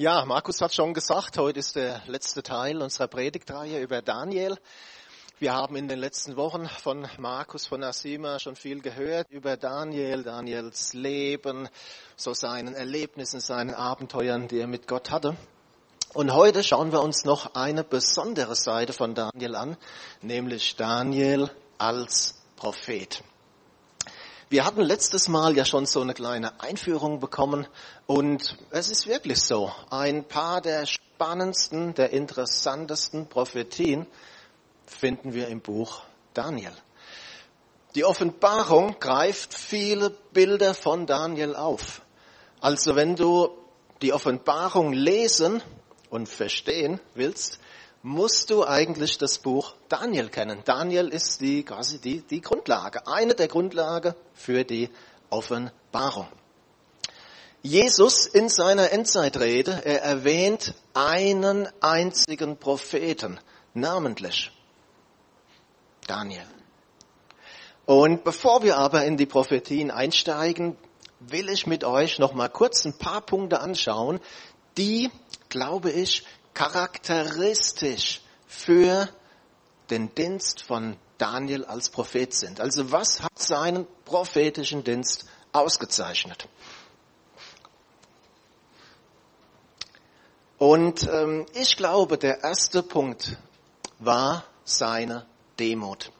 Ja, 0.00 0.24
Markus 0.24 0.62
hat 0.62 0.72
schon 0.72 0.94
gesagt, 0.94 1.36
heute 1.36 1.58
ist 1.58 1.76
der 1.76 2.00
letzte 2.06 2.42
Teil 2.42 2.80
unserer 2.80 3.06
Predigtreihe 3.06 3.82
über 3.82 4.00
Daniel. 4.00 4.56
Wir 5.38 5.52
haben 5.52 5.76
in 5.76 5.88
den 5.88 5.98
letzten 5.98 6.38
Wochen 6.38 6.66
von 6.66 7.06
Markus 7.18 7.66
von 7.66 7.84
Asima 7.84 8.38
schon 8.38 8.56
viel 8.56 8.80
gehört 8.80 9.30
über 9.30 9.58
Daniel, 9.58 10.22
Daniels 10.22 10.94
Leben, 10.94 11.68
so 12.16 12.32
seinen 12.32 12.74
Erlebnissen, 12.74 13.40
seinen 13.40 13.74
Abenteuern, 13.74 14.48
die 14.48 14.60
er 14.60 14.68
mit 14.68 14.88
Gott 14.88 15.10
hatte. 15.10 15.36
Und 16.14 16.32
heute 16.32 16.64
schauen 16.64 16.92
wir 16.92 17.02
uns 17.02 17.26
noch 17.26 17.54
eine 17.54 17.84
besondere 17.84 18.54
Seite 18.54 18.94
von 18.94 19.14
Daniel 19.14 19.54
an, 19.54 19.76
nämlich 20.22 20.76
Daniel 20.76 21.50
als 21.76 22.40
Prophet. 22.56 23.22
Wir 24.50 24.64
hatten 24.64 24.80
letztes 24.80 25.28
Mal 25.28 25.56
ja 25.56 25.64
schon 25.64 25.86
so 25.86 26.00
eine 26.00 26.12
kleine 26.12 26.60
Einführung 26.60 27.20
bekommen 27.20 27.68
und 28.08 28.58
es 28.72 28.90
ist 28.90 29.06
wirklich 29.06 29.40
so. 29.40 29.70
Ein 29.90 30.24
paar 30.24 30.60
der 30.60 30.86
spannendsten, 30.86 31.94
der 31.94 32.10
interessantesten 32.10 33.28
Prophetien 33.28 34.08
finden 34.86 35.34
wir 35.34 35.46
im 35.46 35.60
Buch 35.60 36.02
Daniel. 36.34 36.72
Die 37.94 38.04
Offenbarung 38.04 38.96
greift 38.98 39.54
viele 39.54 40.10
Bilder 40.10 40.74
von 40.74 41.06
Daniel 41.06 41.54
auf. 41.54 42.02
Also 42.60 42.96
wenn 42.96 43.14
du 43.14 43.56
die 44.02 44.12
Offenbarung 44.12 44.92
lesen 44.92 45.62
und 46.10 46.28
verstehen 46.28 46.98
willst, 47.14 47.60
musst 48.02 48.50
du 48.50 48.66
eigentlich 48.66 49.16
das 49.16 49.38
Buch 49.38 49.76
Daniel 49.90 50.28
kennen. 50.28 50.62
Daniel 50.64 51.08
ist 51.08 51.40
die, 51.40 51.64
quasi 51.64 51.98
die, 51.98 52.22
die 52.22 52.40
Grundlage, 52.40 53.06
eine 53.08 53.34
der 53.34 53.48
Grundlagen 53.48 54.14
für 54.32 54.64
die 54.64 54.88
Offenbarung. 55.30 56.28
Jesus 57.60 58.26
in 58.26 58.48
seiner 58.48 58.92
Endzeitrede, 58.92 59.84
er 59.84 60.02
erwähnt 60.02 60.74
einen 60.94 61.68
einzigen 61.80 62.56
Propheten, 62.56 63.38
namentlich 63.74 64.52
Daniel. 66.06 66.46
Und 67.84 68.22
bevor 68.22 68.62
wir 68.62 68.78
aber 68.78 69.04
in 69.04 69.16
die 69.16 69.26
Prophetien 69.26 69.90
einsteigen, 69.90 70.76
will 71.18 71.48
ich 71.48 71.66
mit 71.66 71.82
euch 71.82 72.20
noch 72.20 72.32
mal 72.32 72.48
kurz 72.48 72.84
ein 72.84 72.96
paar 72.96 73.20
Punkte 73.22 73.60
anschauen, 73.60 74.20
die, 74.78 75.10
glaube 75.48 75.90
ich, 75.90 76.24
charakteristisch 76.54 78.22
für 78.46 79.08
den 79.90 80.14
Dienst 80.14 80.62
von 80.62 80.96
Daniel 81.18 81.64
als 81.64 81.90
Prophet 81.90 82.32
sind. 82.32 82.60
Also 82.60 82.92
was 82.92 83.22
hat 83.22 83.38
seinen 83.38 83.86
prophetischen 84.04 84.84
Dienst 84.84 85.26
ausgezeichnet? 85.52 86.48
Und 90.58 91.08
ähm, 91.10 91.46
ich 91.54 91.76
glaube, 91.76 92.18
der 92.18 92.42
erste 92.44 92.82
Punkt 92.82 93.38
war 93.98 94.44
seine 94.64 95.26
Demut. 95.58 96.12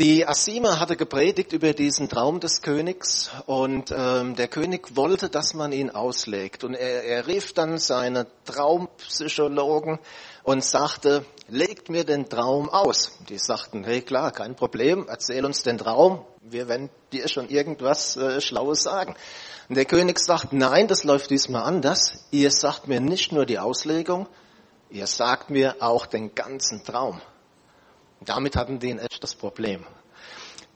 Die 0.00 0.26
Asima 0.26 0.80
hatte 0.80 0.96
gepredigt 0.96 1.52
über 1.52 1.72
diesen 1.72 2.08
Traum 2.08 2.40
des 2.40 2.62
Königs 2.62 3.30
und 3.46 3.94
ähm, 3.96 4.34
der 4.34 4.48
König 4.48 4.96
wollte, 4.96 5.28
dass 5.28 5.54
man 5.54 5.70
ihn 5.70 5.90
auslegt. 5.90 6.64
Und 6.64 6.74
er, 6.74 7.04
er 7.04 7.28
rief 7.28 7.52
dann 7.52 7.78
seine 7.78 8.26
Traumpsychologen 8.44 10.00
und 10.42 10.64
sagte, 10.64 11.24
legt 11.46 11.90
mir 11.90 12.02
den 12.02 12.28
Traum 12.28 12.68
aus. 12.70 13.12
Die 13.28 13.38
sagten, 13.38 13.84
hey 13.84 14.02
klar, 14.02 14.32
kein 14.32 14.56
Problem, 14.56 15.06
erzähl 15.08 15.44
uns 15.44 15.62
den 15.62 15.78
Traum, 15.78 16.24
wir 16.42 16.66
werden 16.66 16.90
dir 17.12 17.28
schon 17.28 17.48
irgendwas 17.48 18.16
äh, 18.16 18.40
Schlaues 18.40 18.82
sagen. 18.82 19.14
Und 19.68 19.76
der 19.76 19.84
König 19.84 20.18
sagt, 20.18 20.52
nein, 20.52 20.88
das 20.88 21.04
läuft 21.04 21.30
diesmal 21.30 21.62
anders. 21.62 22.26
Ihr 22.32 22.50
sagt 22.50 22.88
mir 22.88 23.00
nicht 23.00 23.30
nur 23.30 23.46
die 23.46 23.60
Auslegung, 23.60 24.26
ihr 24.90 25.06
sagt 25.06 25.50
mir 25.50 25.76
auch 25.78 26.06
den 26.06 26.34
ganzen 26.34 26.82
Traum. 26.82 27.20
Damit 28.24 28.56
hatten 28.56 28.78
die 28.78 28.90
ein 28.90 28.98
echtes 28.98 29.34
Problem. 29.34 29.86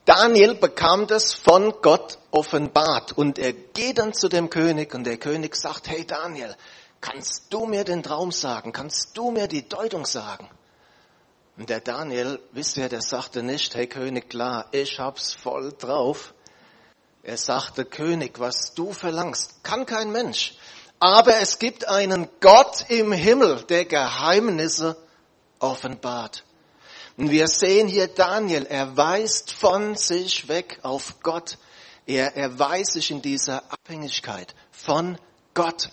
Daniel 0.05 0.55
bekam 0.55 1.07
das 1.07 1.35
von 1.35 1.75
Gott 1.83 2.19
offenbart 2.31 3.13
und 3.13 3.39
er 3.39 3.53
geht 3.53 3.99
dann 3.99 4.15
zu 4.15 4.29
dem 4.29 4.49
König 4.49 4.95
und 4.95 5.05
der 5.05 5.19
König 5.19 5.55
sagt, 5.55 5.89
hey 5.89 6.07
Daniel, 6.07 6.57
kannst 7.01 7.53
du 7.53 7.67
mir 7.67 7.85
den 7.85 8.03
Traum 8.03 8.33
sagen? 8.33 8.73
Kannst 8.73 9.17
du 9.19 9.31
mir 9.31 9.49
die 9.49 9.69
Deutung 9.69 10.07
sagen? 10.07 10.49
Und 11.59 11.69
der 11.69 11.81
Daniel, 11.81 12.41
wisst 12.53 12.77
ihr, 12.79 12.89
der 12.89 13.03
sagte 13.03 13.43
nicht, 13.43 13.75
hey 13.75 13.87
König, 13.87 14.31
klar, 14.31 14.69
ich 14.73 14.99
hab's 14.99 15.35
voll 15.35 15.75
drauf. 15.79 16.33
Er 17.23 17.37
sagte, 17.37 17.85
König, 17.85 18.41
was 18.41 18.73
du 18.75 18.93
verlangst, 18.93 19.63
kann 19.63 19.85
kein 19.85 20.11
Mensch. 20.11 20.57
Aber 21.01 21.37
es 21.37 21.59
gibt 21.59 21.87
einen 21.87 22.29
Gott 22.41 22.87
im 22.89 23.13
Himmel, 23.13 23.63
der 23.65 23.85
Geheimnisse 23.85 24.97
offenbart. 25.59 26.45
Und 27.19 27.33
wir 27.33 27.49
sehen 27.49 27.89
hier 27.89 28.07
Daniel, 28.07 28.65
er 28.67 28.97
weist 28.97 29.53
von 29.53 29.97
sich 29.97 30.47
weg 30.47 30.79
auf 30.83 31.17
Gott. 31.21 31.59
Er 32.07 32.37
erweist 32.37 32.93
sich 32.93 33.11
in 33.11 33.21
dieser 33.21 33.65
Abhängigkeit 33.73 34.55
von 34.71 35.19
Gott. 35.53 35.91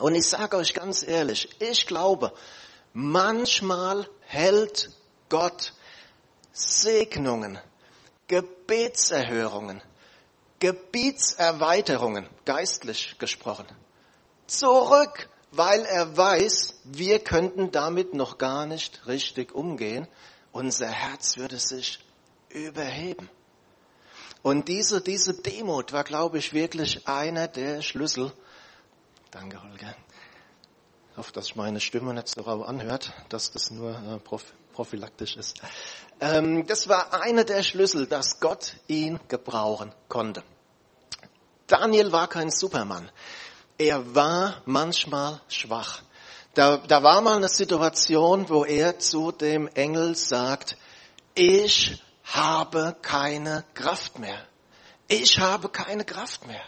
Und 0.00 0.16
ich 0.16 0.28
sage 0.28 0.56
euch 0.56 0.74
ganz 0.74 1.04
ehrlich, 1.04 1.48
ich 1.60 1.86
glaube, 1.86 2.32
manchmal 2.92 4.08
hält 4.22 4.90
Gott 5.28 5.74
Segnungen, 6.50 7.60
Gebetserhörungen, 8.26 9.80
Gebietserweiterungen, 10.58 12.28
geistlich 12.44 13.16
gesprochen, 13.16 13.66
zurück, 14.48 15.28
weil 15.52 15.84
er 15.84 16.16
weiß, 16.16 16.80
wir 16.82 17.20
könnten 17.20 17.70
damit 17.70 18.12
noch 18.12 18.38
gar 18.38 18.66
nicht 18.66 19.06
richtig 19.06 19.54
umgehen 19.54 20.08
unser 20.52 20.88
Herz 20.88 21.36
würde 21.36 21.58
sich 21.58 21.98
überheben. 22.50 23.28
Und 24.42 24.68
diese, 24.68 25.00
diese 25.00 25.34
Demut 25.34 25.92
war, 25.92 26.04
glaube 26.04 26.38
ich, 26.38 26.52
wirklich 26.52 27.06
einer 27.06 27.48
der 27.48 27.80
Schlüssel. 27.82 28.32
Danke, 29.30 29.62
Holger. 29.62 29.94
Ich 31.12 31.16
hoffe, 31.16 31.32
dass 31.32 31.54
meine 31.54 31.80
Stimme 31.80 32.12
nicht 32.14 32.28
so 32.28 32.40
rau 32.40 32.62
anhört, 32.62 33.12
dass 33.28 33.52
das 33.52 33.70
nur 33.70 33.90
äh, 33.90 34.18
prophylaktisch 34.72 35.36
ist. 35.36 35.60
Ähm, 36.20 36.66
das 36.66 36.88
war 36.88 37.22
einer 37.22 37.44
der 37.44 37.62
Schlüssel, 37.62 38.06
dass 38.06 38.40
Gott 38.40 38.76
ihn 38.88 39.20
gebrauchen 39.28 39.94
konnte. 40.08 40.42
Daniel 41.66 42.12
war 42.12 42.28
kein 42.28 42.50
Supermann. 42.50 43.10
Er 43.78 44.14
war 44.14 44.62
manchmal 44.64 45.40
schwach. 45.48 46.02
Da, 46.54 46.76
da 46.76 47.02
war 47.02 47.22
mal 47.22 47.36
eine 47.36 47.48
Situation, 47.48 48.48
wo 48.50 48.64
er 48.64 48.98
zu 48.98 49.32
dem 49.32 49.68
Engel 49.68 50.14
sagt, 50.14 50.76
ich 51.34 52.02
habe 52.24 52.94
keine 53.00 53.64
Kraft 53.72 54.18
mehr. 54.18 54.46
Ich 55.08 55.38
habe 55.38 55.70
keine 55.70 56.04
Kraft 56.04 56.46
mehr. 56.46 56.64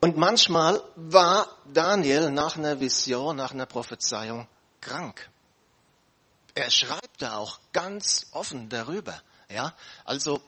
Und 0.00 0.16
manchmal 0.16 0.82
war 0.96 1.48
Daniel 1.66 2.30
nach 2.30 2.56
einer 2.56 2.80
Vision, 2.80 3.36
nach 3.36 3.52
einer 3.52 3.66
Prophezeiung 3.66 4.48
krank. 4.80 5.28
Er 6.54 6.70
schreibt 6.70 7.20
da 7.20 7.36
auch 7.36 7.58
ganz 7.74 8.28
offen 8.32 8.70
darüber. 8.70 9.20
Ja, 9.50 9.74
also 10.06 10.40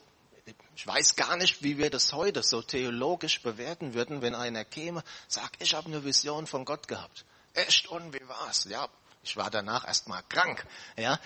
ich 0.75 0.87
weiß 0.87 1.17
gar 1.17 1.37
nicht, 1.37 1.63
wie 1.63 1.77
wir 1.77 1.91
das 1.91 2.15
heute 2.15 2.43
so 2.43 2.63
theologisch 2.63 3.43
bewerten 3.43 3.93
würden, 3.93 4.23
wenn 4.23 4.35
einer 4.35 4.65
käme, 4.65 5.05
sagt, 5.29 5.63
ich 5.63 5.75
habe 5.75 5.89
eine 5.89 6.03
Vision 6.05 6.47
von 6.47 6.65
Gott 6.65 6.89
gehabt 6.89 7.27
echt 7.55 7.89
und 7.89 8.13
wie 8.13 8.29
war's? 8.29 8.65
Ja, 8.65 8.89
ich 9.23 9.37
war 9.37 9.51
danach 9.51 9.87
erstmal 9.87 10.23
krank. 10.25 10.67
Ja, 10.97 11.19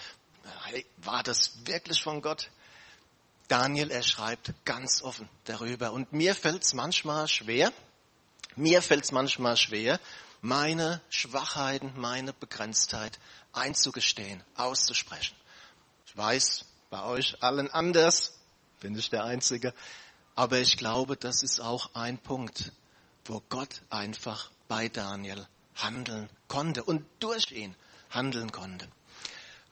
hey, 0.64 0.86
war 0.98 1.22
das 1.22 1.66
wirklich 1.66 2.02
von 2.02 2.22
Gott? 2.22 2.50
Daniel, 3.48 3.90
er 3.90 4.02
schreibt 4.02 4.52
ganz 4.64 5.02
offen 5.02 5.28
darüber. 5.44 5.92
Und 5.92 6.12
mir 6.12 6.34
fällt's 6.34 6.74
manchmal 6.74 7.28
schwer, 7.28 7.72
mir 8.56 8.82
fällt's 8.82 9.12
manchmal 9.12 9.56
schwer, 9.56 10.00
meine 10.40 11.00
Schwachheiten, 11.10 11.92
meine 11.96 12.32
Begrenztheit 12.32 13.18
einzugestehen, 13.52 14.42
auszusprechen. 14.56 15.36
Ich 16.06 16.16
weiß, 16.16 16.64
bei 16.90 17.02
euch 17.04 17.42
allen 17.42 17.70
anders, 17.70 18.34
bin 18.80 18.96
ich 18.96 19.10
der 19.10 19.24
Einzige. 19.24 19.72
Aber 20.34 20.58
ich 20.58 20.76
glaube, 20.76 21.16
das 21.16 21.42
ist 21.42 21.60
auch 21.60 21.94
ein 21.94 22.18
Punkt, 22.18 22.72
wo 23.24 23.40
Gott 23.48 23.82
einfach 23.90 24.50
bei 24.68 24.88
Daniel 24.88 25.46
handeln 25.76 26.28
konnte 26.48 26.82
und 26.82 27.04
durch 27.20 27.52
ihn 27.52 27.74
handeln 28.10 28.52
konnte. 28.52 28.88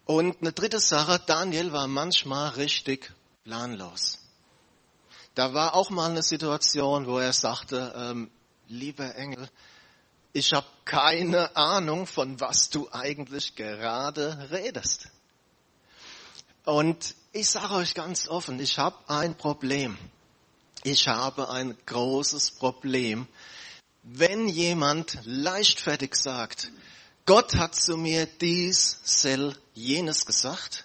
Und 0.06 0.41
eine 0.41 0.53
dritte 0.53 0.81
Sache, 0.81 1.21
Daniel 1.27 1.73
war 1.73 1.87
manchmal 1.87 2.51
richtig 2.51 3.12
planlos. 3.45 4.19
Da 5.35 5.55
war 5.55 5.75
auch 5.75 5.91
mal 5.91 6.11
eine 6.11 6.23
Situation, 6.23 7.06
wo 7.06 7.19
er 7.19 7.33
sagte, 7.33 7.93
ähm, 7.97 8.31
lieber 8.69 9.15
Engel, 9.17 9.49
ich 10.33 10.53
habe 10.53 10.67
keine 10.85 11.56
Ahnung, 11.56 12.06
von 12.06 12.41
was 12.41 12.69
du 12.69 12.89
eigentlich 12.93 13.55
gerade 13.55 14.51
redest. 14.51 15.09
Und 16.65 17.15
ich 17.33 17.49
sage 17.49 17.75
euch 17.75 17.95
ganz 17.95 18.29
offen, 18.29 18.59
ich 18.61 18.79
habe 18.79 18.97
ein 19.09 19.37
Problem. 19.37 19.97
Ich 20.83 21.09
habe 21.09 21.51
ein 21.51 21.77
großes 21.87 22.53
Problem 22.53 23.27
wenn 24.05 24.49
jemand 24.49 25.19
leichtfertig 25.25 26.15
sagt, 26.15 26.71
Gott 27.27 27.56
hat 27.56 27.75
zu 27.75 27.97
mir 27.97 28.27
dies, 28.27 29.01
sel, 29.03 29.56
jenes 29.73 30.27
gesagt 30.27 30.85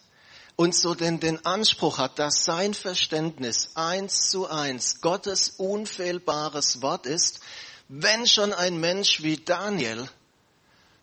und 0.55 0.73
so 0.73 0.95
denn 0.95 1.19
den 1.19 1.45
Anspruch 1.45 1.97
hat, 1.97 2.17
dass 2.17 2.45
sein 2.45 2.73
Verständnis 2.73 3.71
eins 3.75 4.29
zu 4.29 4.49
eins 4.49 5.01
Gottes 5.01 5.51
unfehlbares 5.57 6.81
Wort 6.81 7.05
ist, 7.05 7.41
wenn 7.89 8.25
schon 8.25 8.53
ein 8.53 8.79
Mensch 8.79 9.21
wie 9.21 9.37
Daniel 9.37 10.09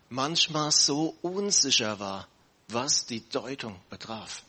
manchmal 0.08 0.72
so 0.72 1.16
unsicher 1.20 1.98
war, 2.00 2.28
was 2.68 3.06
die 3.06 3.28
Deutung 3.28 3.78
betraf. 3.90 4.42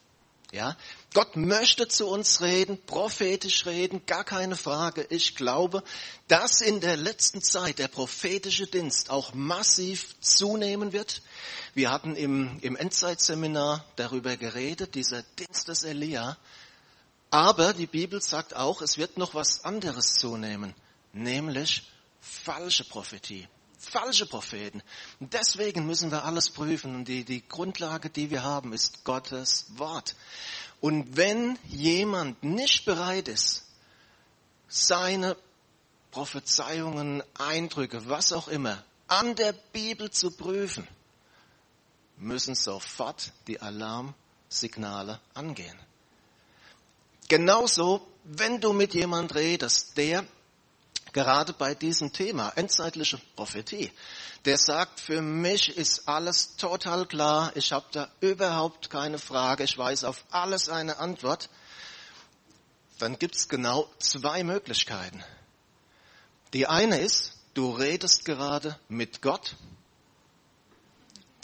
Ja, 0.52 0.78
Gott 1.14 1.36
möchte 1.36 1.88
zu 1.88 2.08
uns 2.08 2.42
reden, 2.42 2.78
prophetisch 2.86 3.66
reden, 3.66 4.06
gar 4.06 4.24
keine 4.24 4.56
Frage. 4.56 5.08
Ich 5.10 5.36
glaube, 5.36 5.84
dass 6.28 6.62
in 6.62 6.80
der 6.80 6.98
letzten 6.98 7.42
Zeit 7.42 7.80
der 7.80 7.88
prophetische 7.88 8.68
Dienst 8.68 9.10
auch 9.10 9.34
massiv 9.34 10.16
zunehmen 10.20 10.92
wird. 10.92 11.22
Wir 11.74 11.92
hatten 11.92 12.16
im, 12.16 12.60
im 12.62 12.76
Endzeitseminar 12.76 13.86
darüber 13.96 14.38
geredet, 14.38 14.96
dieser 14.96 15.24
Dienst 15.24 15.70
des 15.70 15.84
Elia. 15.84 16.38
Aber 17.30 17.74
die 17.74 17.88
Bibel 17.88 18.22
sagt 18.22 18.56
auch, 18.56 18.82
es 18.82 18.98
wird 18.98 19.18
noch 19.18 19.34
was 19.34 19.64
anderes 19.64 20.16
zunehmen, 20.16 20.76
nämlich 21.14 21.84
falsche 22.22 22.84
Prophetie 22.84 23.48
falsche 23.80 24.26
Propheten. 24.26 24.82
Deswegen 25.20 25.86
müssen 25.86 26.12
wir 26.12 26.26
alles 26.26 26.50
prüfen. 26.50 26.96
Und 26.96 27.08
die, 27.08 27.24
die 27.24 27.48
Grundlage, 27.48 28.10
die 28.10 28.30
wir 28.30 28.44
haben, 28.44 28.74
ist 28.74 29.04
Gottes 29.04 29.68
Wort. 29.76 30.16
Und 30.80 31.18
wenn 31.18 31.58
jemand 31.68 32.44
nicht 32.44 32.86
bereit 32.86 33.28
ist, 33.28 33.66
seine 34.68 35.36
Prophezeiungen, 36.12 37.24
Eindrücke, 37.38 38.08
was 38.08 38.32
auch 38.32 38.48
immer, 38.48 38.84
an 39.08 39.36
der 39.36 39.54
Bibel 39.54 40.12
zu 40.12 40.32
prüfen, 40.32 40.88
müssen 42.18 42.56
sofort 42.56 43.32
die 43.48 43.60
Alarmsignale 43.62 45.20
angehen. 45.34 45.78
Genauso, 47.28 48.08
wenn 48.24 48.60
du 48.62 48.74
mit 48.74 48.94
jemand 48.94 49.36
redest, 49.36 49.98
der 49.98 50.26
gerade 51.18 51.52
bei 51.52 51.74
diesem 51.74 52.14
Thema, 52.14 52.54
endzeitliche 52.56 53.20
Prophetie, 53.36 53.92
der 54.46 54.56
sagt, 54.60 55.00
für 55.00 55.20
mich 55.24 55.76
ist 55.76 56.08
alles 56.08 56.58
total 56.58 57.08
klar, 57.08 57.52
ich 57.56 57.72
habe 57.72 57.88
da 57.92 58.08
überhaupt 58.20 58.92
keine 58.92 59.18
Frage, 59.18 59.64
ich 59.64 59.76
weiß 59.76 60.04
auf 60.04 60.24
alles 60.30 60.70
eine 60.70 61.00
Antwort, 61.00 61.50
dann 63.00 63.18
gibt 63.18 63.36
es 63.36 63.50
genau 63.50 63.90
zwei 63.98 64.44
Möglichkeiten. 64.44 65.24
Die 66.54 66.68
eine 66.68 67.00
ist, 67.00 67.34
du 67.56 67.72
redest 67.72 68.24
gerade 68.24 68.78
mit 68.88 69.24
Gott. 69.24 69.56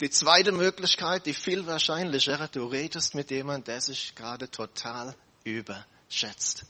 Die 0.00 0.10
zweite 0.10 0.52
Möglichkeit, 0.52 1.26
die 1.26 1.34
viel 1.34 1.66
wahrscheinlichere, 1.66 2.48
du 2.48 2.66
redest 2.66 3.16
mit 3.16 3.32
jemandem, 3.32 3.64
der 3.64 3.80
sich 3.80 4.14
gerade 4.14 4.48
total 4.48 5.16
überschätzt. 5.42 6.64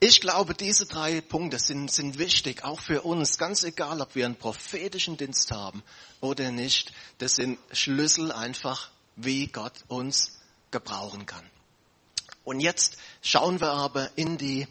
Ich 0.00 0.20
glaube, 0.20 0.54
diese 0.54 0.86
drei 0.86 1.20
Punkte 1.20 1.58
sind, 1.58 1.90
sind 1.90 2.18
wichtig, 2.18 2.62
auch 2.62 2.78
für 2.78 3.02
uns, 3.02 3.36
ganz 3.36 3.64
egal, 3.64 4.00
ob 4.00 4.14
wir 4.14 4.26
einen 4.26 4.36
prophetischen 4.36 5.16
Dienst 5.16 5.50
haben 5.50 5.82
oder 6.20 6.52
nicht. 6.52 6.92
Das 7.18 7.34
sind 7.34 7.58
Schlüssel 7.72 8.30
einfach, 8.30 8.90
wie 9.16 9.48
Gott 9.48 9.72
uns 9.88 10.38
gebrauchen 10.70 11.26
kann. 11.26 11.44
Und 12.44 12.60
jetzt 12.60 12.96
schauen 13.22 13.60
wir 13.60 13.72
aber 13.72 14.08
in 14.14 14.38
die 14.38 14.68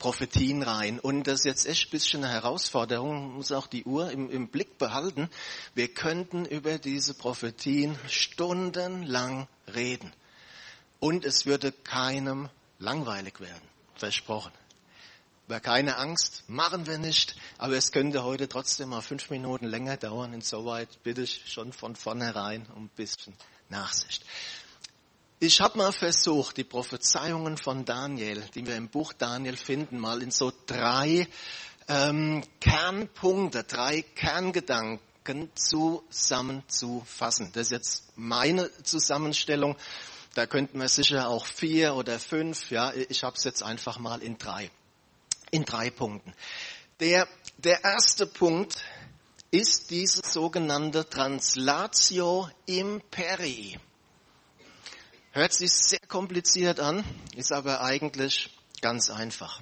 Prophetien 0.00 0.64
rein. 0.64 0.98
Und 0.98 1.28
das 1.28 1.40
ist 1.40 1.44
jetzt 1.44 1.66
echt 1.66 1.86
ein 1.86 1.90
bisschen 1.90 2.24
eine 2.24 2.32
Herausforderung, 2.32 3.28
man 3.28 3.36
muss 3.36 3.52
auch 3.52 3.68
die 3.68 3.84
Uhr 3.84 4.10
im, 4.10 4.28
im 4.28 4.48
Blick 4.48 4.76
behalten. 4.76 5.30
Wir 5.76 5.86
könnten 5.86 6.46
über 6.46 6.78
diese 6.78 7.14
Prophetien 7.14 7.96
stundenlang 8.08 9.46
reden. 9.72 10.12
Und 10.98 11.24
es 11.24 11.46
würde 11.46 11.70
keinem 11.70 12.48
langweilig 12.80 13.38
werden 13.38 13.72
versprochen. 13.94 14.52
Aber 15.48 15.60
keine 15.60 15.98
Angst, 15.98 16.44
machen 16.48 16.86
wir 16.86 16.98
nicht. 16.98 17.36
Aber 17.58 17.76
es 17.76 17.92
könnte 17.92 18.24
heute 18.24 18.48
trotzdem 18.48 18.88
mal 18.90 19.02
fünf 19.02 19.28
Minuten 19.28 19.66
länger 19.66 19.96
dauern. 19.98 20.32
Insoweit 20.32 21.02
bitte 21.02 21.22
ich 21.22 21.42
schon 21.52 21.72
von 21.72 21.94
vornherein 21.94 22.66
um 22.74 22.84
ein 22.84 22.90
bisschen 22.96 23.34
Nachsicht. 23.68 24.24
Ich 25.40 25.60
habe 25.60 25.76
mal 25.76 25.92
versucht, 25.92 26.56
die 26.56 26.64
Prophezeiungen 26.64 27.58
von 27.58 27.84
Daniel, 27.84 28.42
die 28.54 28.64
wir 28.66 28.76
im 28.76 28.88
Buch 28.88 29.12
Daniel 29.12 29.56
finden, 29.56 29.98
mal 29.98 30.22
in 30.22 30.30
so 30.30 30.52
drei 30.66 31.26
ähm, 31.88 32.44
Kernpunkte, 32.60 33.64
drei 33.64 34.02
Kerngedanken 34.02 35.50
zusammenzufassen. 35.54 37.50
Das 37.54 37.66
ist 37.66 37.72
jetzt 37.72 38.12
meine 38.16 38.70
Zusammenstellung. 38.84 39.76
Da 40.34 40.46
könnten 40.46 40.78
wir 40.80 40.88
sicher 40.88 41.28
auch 41.28 41.44
vier 41.44 41.94
oder 41.94 42.18
fünf, 42.18 42.70
ja, 42.70 42.92
ich 42.94 43.22
habe 43.22 43.36
es 43.36 43.44
jetzt 43.44 43.62
einfach 43.62 43.98
mal 43.98 44.22
in 44.22 44.38
drei, 44.38 44.70
in 45.50 45.64
drei 45.64 45.90
Punkten. 45.90 46.32
Der, 47.00 47.28
der 47.58 47.84
erste 47.84 48.26
Punkt 48.26 48.82
ist 49.50 49.90
diese 49.90 50.22
sogenannte 50.24 51.08
Translatio 51.08 52.48
Imperii. 52.64 53.78
Hört 55.32 55.52
sich 55.52 55.72
sehr 55.72 56.00
kompliziert 56.08 56.80
an, 56.80 57.04
ist 57.36 57.52
aber 57.52 57.82
eigentlich 57.82 58.50
ganz 58.80 59.10
einfach. 59.10 59.60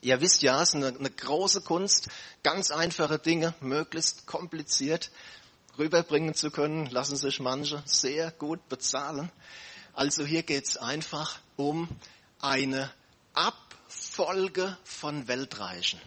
Ihr 0.00 0.20
wisst 0.20 0.42
ja, 0.42 0.60
es 0.60 0.70
ist 0.70 0.74
eine, 0.74 0.88
eine 0.88 1.10
große 1.10 1.60
Kunst, 1.60 2.08
ganz 2.42 2.72
einfache 2.72 3.20
Dinge 3.20 3.54
möglichst 3.60 4.26
kompliziert 4.26 5.12
rüberbringen 5.78 6.34
zu 6.34 6.50
können, 6.50 6.86
lassen 6.86 7.16
sich 7.16 7.40
manche 7.40 7.82
sehr 7.86 8.30
gut 8.30 8.68
bezahlen. 8.68 9.30
Also 9.94 10.24
hier 10.24 10.42
geht 10.42 10.64
es 10.64 10.76
einfach 10.76 11.38
um 11.56 11.88
eine 12.40 12.90
Abfolge 13.34 14.76
von 14.84 15.28
Weltreichen. 15.28 16.00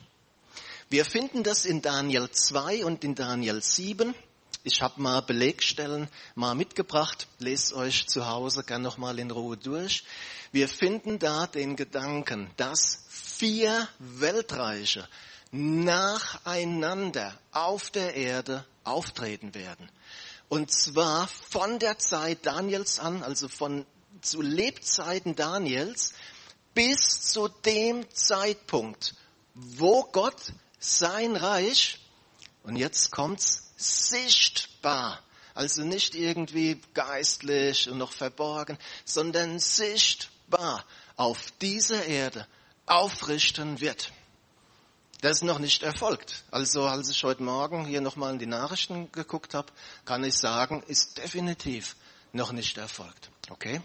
Wir 0.90 1.06
finden 1.06 1.44
das 1.44 1.66
in 1.66 1.82
Daniel 1.82 2.30
2 2.30 2.86
und 2.86 3.04
in 3.04 3.16
Daniel 3.16 3.62
7. 3.62 4.14
Ich 4.64 4.82
habe 4.82 5.02
mal 5.02 5.22
Belegstellen 5.22 6.08
mal 6.36 6.56
mitgebracht. 6.56 7.28
Lest 7.40 7.74
euch 7.74 8.08
zu 8.08 8.28
Hause 8.28 8.64
gern 8.64 8.82
nochmal 8.82 9.20
in 9.20 9.32
Ruhe 9.32 9.58
durch. 9.58 10.04
Wir 10.52 10.68
finden 10.68 11.20
da 11.20 11.48
den 11.48 11.76
Gedanken, 11.76 12.50
dass 12.58 13.04
vier 13.10 13.88
Weltreiche 14.00 15.08
nacheinander 15.52 17.38
auf 17.52 17.90
der 17.92 18.16
Erde 18.16 18.66
auftreten 18.84 19.54
werden. 19.54 19.90
Und 20.50 20.72
zwar 20.72 21.28
von 21.28 21.80
der 21.80 21.98
Zeit 21.98 22.46
Daniels 22.46 23.00
an, 23.00 23.24
also 23.24 23.48
von 23.48 23.86
zu 24.22 24.42
Lebzeiten 24.42 25.36
Daniels 25.36 26.14
bis 26.74 27.22
zu 27.22 27.48
dem 27.48 28.06
Zeitpunkt, 28.14 29.16
wo 29.54 30.04
Gott 30.04 30.54
sein 30.80 31.36
Reich, 31.36 32.00
und 32.64 32.76
jetzt 32.76 33.12
kommt's, 33.12 33.72
sichtbar, 33.78 35.22
also 35.54 35.84
nicht 35.84 36.16
irgendwie 36.16 36.82
geistlich 36.94 37.90
und 37.90 37.98
noch 37.98 38.12
verborgen, 38.12 38.78
sondern 39.06 39.60
sichtbar 39.60 40.86
auf 41.16 41.52
dieser 41.62 42.06
Erde 42.06 42.48
aufrichten 42.86 43.80
wird. 43.80 44.12
Das 45.22 45.38
ist 45.38 45.44
noch 45.44 45.60
nicht 45.60 45.84
erfolgt. 45.84 46.44
Also 46.52 46.86
als 46.86 47.10
ich 47.10 47.24
heute 47.24 47.44
Morgen 47.44 47.86
hier 47.86 48.02
nochmal 48.02 48.34
in 48.34 48.40
die 48.40 48.46
Nachrichten 48.46 49.12
geguckt 49.12 49.54
habe, 49.54 49.72
kann 50.04 50.24
ich 50.24 50.36
sagen, 50.36 50.84
ist 50.88 51.18
definitiv 51.18 51.96
noch 52.34 52.52
nicht 52.52 52.78
erfolgt. 52.78 53.30
Okay? 53.50 53.82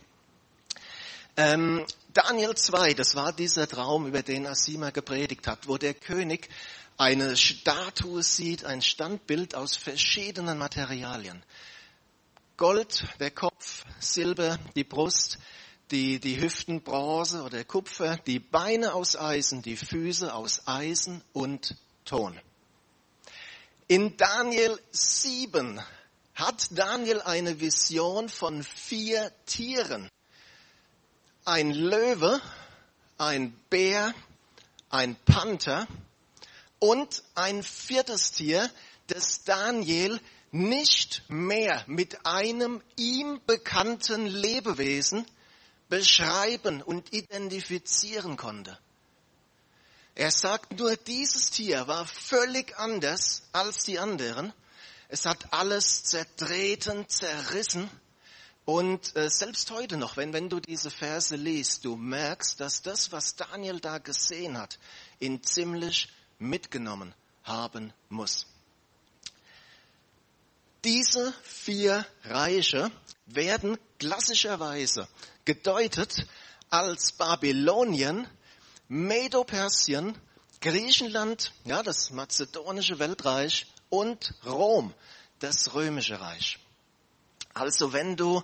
Ähm, 1.36 1.86
Daniel 2.12 2.54
2, 2.54 2.94
das 2.94 3.14
war 3.14 3.32
dieser 3.32 3.68
Traum, 3.68 4.06
über 4.06 4.22
den 4.22 4.46
Asima 4.46 4.90
gepredigt 4.90 5.46
hat, 5.46 5.68
wo 5.68 5.78
der 5.78 5.94
König 5.94 6.48
eine 6.98 7.36
Statue 7.36 8.22
sieht, 8.22 8.64
ein 8.64 8.82
Standbild 8.82 9.54
aus 9.54 9.76
verschiedenen 9.76 10.58
Materialien. 10.58 11.42
Gold, 12.56 13.06
der 13.20 13.30
Kopf, 13.30 13.84
Silber, 14.00 14.58
die 14.74 14.84
Brust, 14.84 15.38
die, 15.90 16.20
die 16.20 16.40
Hüften 16.40 16.82
Bronze 16.82 17.42
oder 17.42 17.64
Kupfer, 17.64 18.16
die 18.26 18.38
Beine 18.38 18.94
aus 18.94 19.16
Eisen, 19.16 19.62
die 19.62 19.76
Füße 19.76 20.32
aus 20.32 20.66
Eisen 20.66 21.22
und 21.32 21.76
Ton. 22.04 22.38
In 23.88 24.16
Daniel 24.16 24.78
7 24.92 25.80
hat 26.34 26.68
Daniel 26.78 27.20
eine 27.20 27.60
Vision 27.60 28.28
von 28.28 28.62
vier 28.62 29.32
Tieren. 29.46 30.08
Ein 31.44 31.72
Löwe, 31.72 32.40
ein 33.18 33.52
Bär, 33.68 34.14
ein 34.90 35.16
Panther 35.24 35.86
und 36.78 37.22
ein 37.34 37.62
viertes 37.62 38.32
Tier, 38.32 38.70
das 39.08 39.42
Daniel 39.44 40.20
nicht 40.52 41.22
mehr 41.28 41.84
mit 41.86 42.26
einem 42.26 42.82
ihm 42.96 43.40
bekannten 43.46 44.26
Lebewesen 44.26 45.26
beschreiben 45.90 46.80
und 46.80 47.12
identifizieren 47.12 48.38
konnte. 48.38 48.78
Er 50.14 50.30
sagt 50.30 50.78
nur, 50.78 50.96
dieses 50.96 51.50
Tier 51.50 51.86
war 51.86 52.06
völlig 52.06 52.78
anders 52.78 53.42
als 53.52 53.84
die 53.84 53.98
anderen. 53.98 54.52
Es 55.08 55.26
hat 55.26 55.52
alles 55.52 56.04
zertreten, 56.04 57.08
zerrissen. 57.08 57.90
Und 58.64 59.16
äh, 59.16 59.28
selbst 59.28 59.70
heute 59.70 59.96
noch, 59.96 60.16
wenn, 60.16 60.32
wenn 60.32 60.48
du 60.48 60.60
diese 60.60 60.90
Verse 60.90 61.34
liest, 61.34 61.84
du 61.84 61.96
merkst, 61.96 62.60
dass 62.60 62.82
das, 62.82 63.10
was 63.10 63.34
Daniel 63.34 63.80
da 63.80 63.98
gesehen 63.98 64.56
hat, 64.56 64.78
ihn 65.18 65.42
ziemlich 65.42 66.08
mitgenommen 66.38 67.14
haben 67.42 67.92
muss. 68.08 68.46
Diese 70.84 71.34
vier 71.42 72.06
Reiche 72.24 72.90
werden 73.34 73.78
klassischerweise 73.98 75.08
gedeutet 75.44 76.26
als 76.70 77.12
Babylonien, 77.12 78.26
Medo-Persien, 78.88 80.16
Griechenland, 80.60 81.52
ja, 81.64 81.82
das 81.82 82.10
mazedonische 82.10 82.98
Weltreich 82.98 83.66
und 83.88 84.34
Rom, 84.44 84.94
das 85.38 85.74
römische 85.74 86.20
Reich. 86.20 86.58
Also 87.54 87.92
wenn 87.92 88.16
du, 88.16 88.42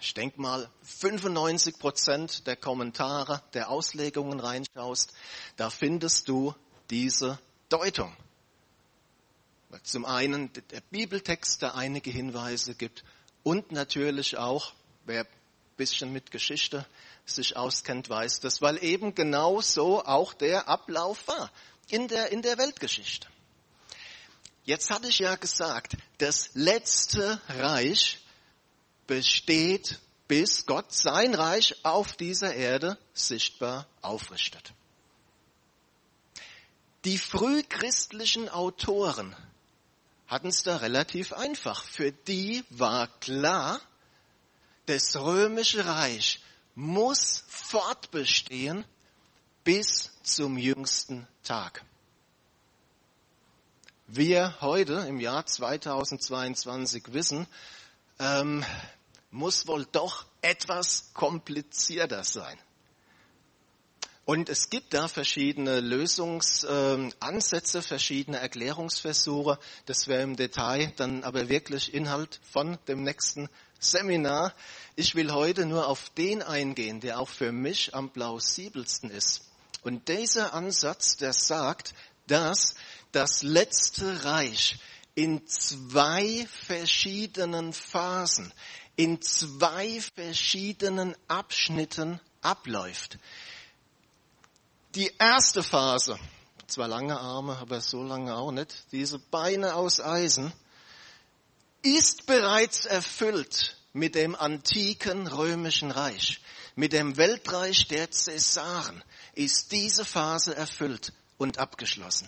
ich 0.00 0.14
denke 0.14 0.40
mal, 0.40 0.70
95 0.82 1.78
Prozent 1.78 2.46
der 2.46 2.56
Kommentare, 2.56 3.42
der 3.54 3.70
Auslegungen 3.70 4.38
reinschaust, 4.38 5.12
da 5.56 5.70
findest 5.70 6.28
du 6.28 6.54
diese 6.90 7.38
Deutung. 7.68 8.16
Zum 9.82 10.04
einen 10.04 10.50
der 10.70 10.80
Bibeltext, 10.80 11.62
der 11.62 11.74
einige 11.74 12.10
Hinweise 12.10 12.74
gibt 12.74 13.04
und 13.46 13.70
natürlich 13.70 14.38
auch, 14.38 14.72
wer 15.04 15.20
ein 15.20 15.28
bisschen 15.76 16.12
mit 16.12 16.32
Geschichte 16.32 16.84
sich 17.24 17.56
auskennt, 17.56 18.08
weiß 18.08 18.40
das, 18.40 18.60
weil 18.60 18.82
eben 18.82 19.14
genau 19.14 19.60
so 19.60 20.04
auch 20.04 20.34
der 20.34 20.68
Ablauf 20.68 21.28
war 21.28 21.52
in 21.88 22.08
der, 22.08 22.32
in 22.32 22.42
der 22.42 22.58
Weltgeschichte. 22.58 23.28
Jetzt 24.64 24.90
hatte 24.90 25.06
ich 25.06 25.20
ja 25.20 25.36
gesagt, 25.36 25.96
das 26.18 26.50
letzte 26.54 27.40
Reich 27.48 28.18
besteht, 29.06 30.00
bis 30.26 30.66
Gott 30.66 30.92
sein 30.92 31.32
Reich 31.32 31.76
auf 31.84 32.14
dieser 32.14 32.52
Erde 32.52 32.98
sichtbar 33.14 33.86
aufrichtet. 34.02 34.72
Die 37.04 37.16
frühchristlichen 37.16 38.48
Autoren 38.48 39.36
hatten 40.26 40.48
es 40.48 40.62
da 40.62 40.76
relativ 40.78 41.32
einfach. 41.32 41.84
Für 41.84 42.12
die 42.12 42.64
war 42.70 43.08
klar, 43.20 43.80
das 44.86 45.16
römische 45.16 45.86
Reich 45.86 46.40
muss 46.74 47.44
fortbestehen 47.48 48.84
bis 49.64 50.12
zum 50.22 50.58
jüngsten 50.58 51.26
Tag. 51.42 51.84
Wir 54.08 54.60
heute 54.60 55.04
im 55.08 55.18
Jahr 55.18 55.44
2022 55.44 57.12
wissen, 57.12 57.46
ähm, 58.20 58.64
muss 59.32 59.66
wohl 59.66 59.84
doch 59.90 60.26
etwas 60.42 61.10
komplizierter 61.12 62.22
sein. 62.22 62.56
Und 64.26 64.48
es 64.48 64.70
gibt 64.70 64.92
da 64.92 65.06
verschiedene 65.06 65.78
Lösungsansätze, 65.78 67.80
verschiedene 67.80 68.40
Erklärungsversuche. 68.40 69.56
Das 69.86 70.08
wäre 70.08 70.22
im 70.22 70.34
Detail 70.34 70.92
dann 70.96 71.22
aber 71.22 71.48
wirklich 71.48 71.94
Inhalt 71.94 72.40
von 72.42 72.76
dem 72.88 73.04
nächsten 73.04 73.48
Seminar. 73.78 74.52
Ich 74.96 75.14
will 75.14 75.30
heute 75.30 75.64
nur 75.64 75.86
auf 75.86 76.10
den 76.18 76.42
eingehen, 76.42 76.98
der 76.98 77.20
auch 77.20 77.28
für 77.28 77.52
mich 77.52 77.94
am 77.94 78.10
plausibelsten 78.10 79.12
ist. 79.12 79.42
Und 79.84 80.08
dieser 80.08 80.54
Ansatz, 80.54 81.16
der 81.16 81.32
sagt, 81.32 81.94
dass 82.26 82.74
das 83.12 83.44
letzte 83.44 84.24
Reich 84.24 84.80
in 85.14 85.46
zwei 85.46 86.48
verschiedenen 86.66 87.72
Phasen, 87.72 88.52
in 88.96 89.22
zwei 89.22 90.00
verschiedenen 90.16 91.14
Abschnitten 91.28 92.18
abläuft. 92.42 93.20
Die 94.96 95.12
erste 95.18 95.62
Phase, 95.62 96.18
zwar 96.68 96.88
lange 96.88 97.20
Arme, 97.20 97.58
aber 97.58 97.82
so 97.82 98.02
lange 98.02 98.34
auch 98.34 98.50
nicht, 98.50 98.74
diese 98.92 99.18
Beine 99.18 99.74
aus 99.74 100.00
Eisen, 100.00 100.54
ist 101.82 102.24
bereits 102.24 102.86
erfüllt 102.86 103.76
mit 103.92 104.14
dem 104.14 104.34
antiken 104.34 105.26
römischen 105.26 105.90
Reich, 105.90 106.40
mit 106.76 106.94
dem 106.94 107.18
Weltreich 107.18 107.88
der 107.88 108.10
Cäsaren, 108.10 109.04
ist 109.34 109.70
diese 109.70 110.06
Phase 110.06 110.56
erfüllt 110.56 111.12
und 111.36 111.58
abgeschlossen. 111.58 112.26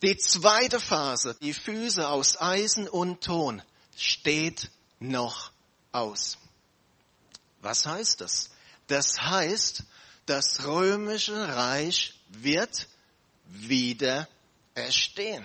Die 0.00 0.16
zweite 0.16 0.78
Phase, 0.78 1.36
die 1.40 1.54
Füße 1.54 2.08
aus 2.08 2.40
Eisen 2.40 2.86
und 2.86 3.20
Ton, 3.24 3.62
steht 3.96 4.70
noch 5.00 5.50
aus. 5.90 6.38
Was 7.62 7.84
heißt 7.84 8.20
das? 8.20 8.50
Das 8.86 9.20
heißt, 9.20 9.82
das 10.26 10.64
römische 10.64 11.48
Reich 11.48 12.14
wird 12.28 12.88
wieder 13.46 14.28
erstehen. 14.74 15.44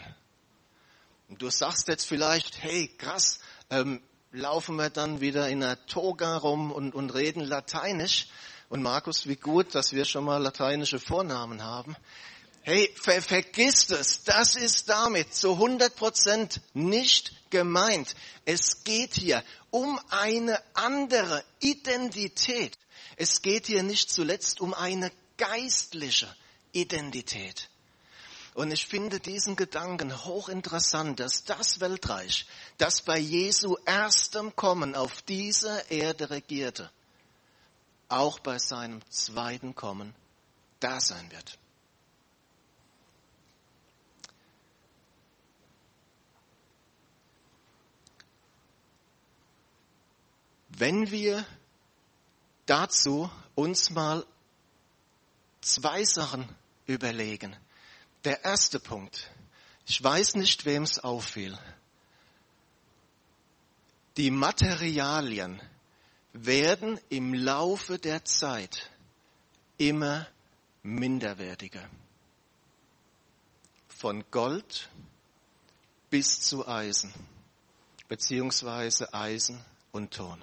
Und 1.28 1.42
du 1.42 1.50
sagst 1.50 1.88
jetzt 1.88 2.06
vielleicht, 2.06 2.62
hey, 2.64 2.88
krass, 2.98 3.40
ähm, 3.70 4.02
laufen 4.32 4.76
wir 4.78 4.90
dann 4.90 5.22
wieder 5.22 5.50
in 5.50 5.64
einer 5.64 5.86
Toga 5.86 6.38
rum 6.38 6.72
und, 6.72 6.96
und 6.96 7.14
reden 7.14 7.44
Lateinisch. 7.44 8.28
Und 8.70 8.82
Markus, 8.84 9.28
wie 9.28 9.36
gut, 9.36 9.74
dass 9.76 9.94
wir 9.94 10.06
schon 10.06 10.26
mal 10.26 10.42
lateinische 10.42 11.00
Vornamen 11.00 11.64
haben. 11.64 11.96
Hey, 12.70 12.94
ver 13.02 13.20
vergiss 13.24 13.90
es, 13.90 14.24
das 14.26 14.56
ist 14.56 14.90
damit 14.90 15.34
zu 15.34 15.54
100 15.54 15.96
Prozent 15.96 16.62
nicht 16.76 17.34
gemeint. 17.50 18.16
Es 18.46 18.84
geht 18.84 19.16
hier 19.16 19.44
um 19.72 20.00
eine 20.12 20.62
andere 20.76 21.44
Identität. 21.62 22.78
Es 23.16 23.42
geht 23.42 23.66
hier 23.66 23.82
nicht 23.82 24.12
zuletzt 24.12 24.62
um 24.62 24.76
eine 24.76 25.12
geistliche 25.38 26.32
Identität. 26.72 27.72
Und 28.54 28.70
ich 28.70 28.86
finde 28.86 29.20
diesen 29.20 29.56
Gedanken 29.56 30.26
hochinteressant, 30.26 31.20
dass 31.20 31.46
das 31.46 31.80
Weltreich, 31.80 32.46
das 32.78 33.02
bei 33.02 33.18
Jesu 33.18 33.78
erstem 33.86 34.56
Kommen 34.56 34.94
auf 34.94 35.24
dieser 35.24 35.90
Erde 35.90 36.30
regierte, 36.30 36.92
auch 38.10 38.38
bei 38.38 38.60
seinem 38.60 39.02
zweiten 39.10 39.74
Kommen 39.74 40.14
da 40.80 41.02
sein 41.02 41.32
wird. 41.32 41.58
Wenn 50.80 51.12
wir 51.12 51.46
dazu 52.66 53.30
uns 53.54 53.90
mal 53.90 54.26
zwei 55.60 56.06
Sachen 56.06 56.48
überlegen. 56.86 57.54
Der 58.24 58.46
erste 58.46 58.80
Punkt. 58.80 59.30
Ich 59.86 60.02
weiß 60.02 60.36
nicht, 60.36 60.64
wem 60.64 60.84
es 60.84 60.98
auffiel. 61.00 61.60
Die 64.16 64.32
Materialien 64.32 65.62
werden 66.32 66.98
im 67.10 67.34
Laufe 67.34 68.00
der 68.00 68.24
Zeit 68.24 68.90
immer 69.78 70.28
minderwertiger. 70.82 71.90
Von 73.90 74.24
Gold 74.32 74.88
bis 76.10 76.40
zu 76.40 76.66
Eisen, 76.66 77.14
beziehungsweise 78.08 79.14
Eisen 79.14 79.60
und 79.92 80.14
Ton. 80.14 80.42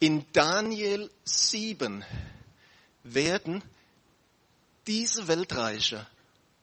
In 0.00 0.26
Daniel 0.32 1.10
7 1.24 2.04
werden 3.04 3.62
diese 4.86 5.28
Weltreiche 5.28 6.06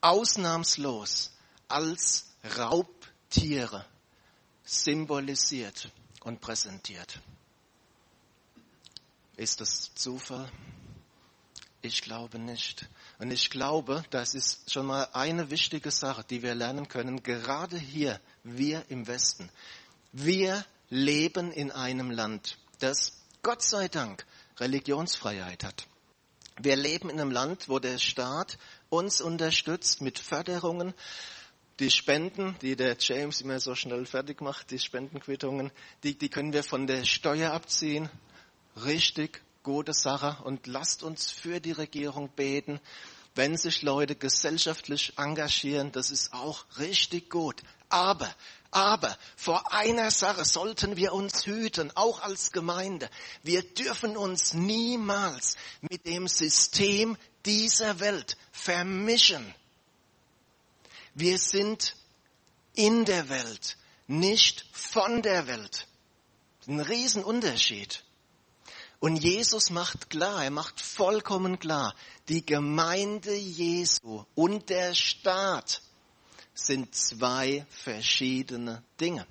ausnahmslos 0.00 1.32
als 1.68 2.26
Raubtiere 2.58 3.86
symbolisiert 4.64 5.90
und 6.24 6.40
präsentiert. 6.40 7.20
Ist 9.36 9.60
das 9.60 9.94
Zufall? 9.94 10.50
Ich 11.80 12.02
glaube 12.02 12.38
nicht. 12.38 12.88
Und 13.18 13.32
ich 13.32 13.50
glaube, 13.50 14.04
das 14.10 14.34
ist 14.34 14.70
schon 14.70 14.86
mal 14.86 15.08
eine 15.12 15.50
wichtige 15.50 15.90
Sache, 15.90 16.24
die 16.28 16.42
wir 16.42 16.54
lernen 16.54 16.86
können, 16.86 17.22
gerade 17.22 17.76
hier, 17.76 18.20
wir 18.44 18.84
im 18.88 19.06
Westen. 19.08 19.50
Wir 20.12 20.64
leben 20.90 21.50
in 21.50 21.72
einem 21.72 22.10
Land, 22.10 22.58
das 22.78 23.21
Gott 23.44 23.62
sei 23.62 23.88
Dank 23.88 24.24
Religionsfreiheit 24.58 25.64
hat. 25.64 25.88
Wir 26.60 26.76
leben 26.76 27.10
in 27.10 27.20
einem 27.20 27.32
Land, 27.32 27.68
wo 27.68 27.80
der 27.80 27.98
Staat 27.98 28.56
uns 28.88 29.20
unterstützt 29.20 30.00
mit 30.00 30.20
Förderungen. 30.20 30.94
Die 31.80 31.90
Spenden, 31.90 32.54
die 32.62 32.76
der 32.76 32.96
James 33.00 33.40
immer 33.40 33.58
so 33.58 33.74
schnell 33.74 34.06
fertig 34.06 34.42
macht, 34.42 34.70
die 34.70 34.78
Spendenquittungen, 34.78 35.72
die, 36.04 36.16
die 36.16 36.28
können 36.28 36.52
wir 36.52 36.62
von 36.62 36.86
der 36.86 37.04
Steuer 37.04 37.50
abziehen. 37.50 38.08
Richtig 38.84 39.42
gute 39.64 39.92
Sache 39.92 40.44
und 40.44 40.68
lasst 40.68 41.02
uns 41.02 41.32
für 41.32 41.58
die 41.58 41.72
Regierung 41.72 42.28
beten. 42.28 42.78
Wenn 43.34 43.56
sich 43.56 43.82
Leute 43.82 44.14
gesellschaftlich 44.14 45.14
engagieren, 45.16 45.90
das 45.90 46.12
ist 46.12 46.32
auch 46.32 46.64
richtig 46.78 47.28
gut. 47.28 47.60
Aber, 47.88 48.32
aber 48.72 49.16
vor 49.36 49.72
einer 49.72 50.10
Sache 50.10 50.46
sollten 50.46 50.96
wir 50.96 51.12
uns 51.12 51.44
hüten, 51.44 51.94
auch 51.94 52.22
als 52.22 52.52
Gemeinde. 52.52 53.08
Wir 53.42 53.62
dürfen 53.62 54.16
uns 54.16 54.54
niemals 54.54 55.56
mit 55.82 56.06
dem 56.06 56.26
System 56.26 57.18
dieser 57.44 58.00
Welt 58.00 58.38
vermischen. 58.50 59.54
Wir 61.14 61.38
sind 61.38 61.96
in 62.74 63.04
der 63.04 63.28
Welt, 63.28 63.76
nicht 64.06 64.64
von 64.72 65.20
der 65.20 65.46
Welt. 65.46 65.86
Ein 66.66 66.80
Riesenunterschied. 66.80 68.02
Und 69.00 69.16
Jesus 69.16 69.68
macht 69.68 70.08
klar, 70.08 70.44
er 70.44 70.50
macht 70.50 70.80
vollkommen 70.80 71.58
klar, 71.58 71.94
die 72.28 72.46
Gemeinde 72.46 73.34
Jesu 73.34 74.24
und 74.34 74.70
der 74.70 74.94
Staat 74.94 75.82
sind 76.54 76.94
zwei 76.94 77.66
verschiedene 77.70 78.82
Dinge. 79.00 79.26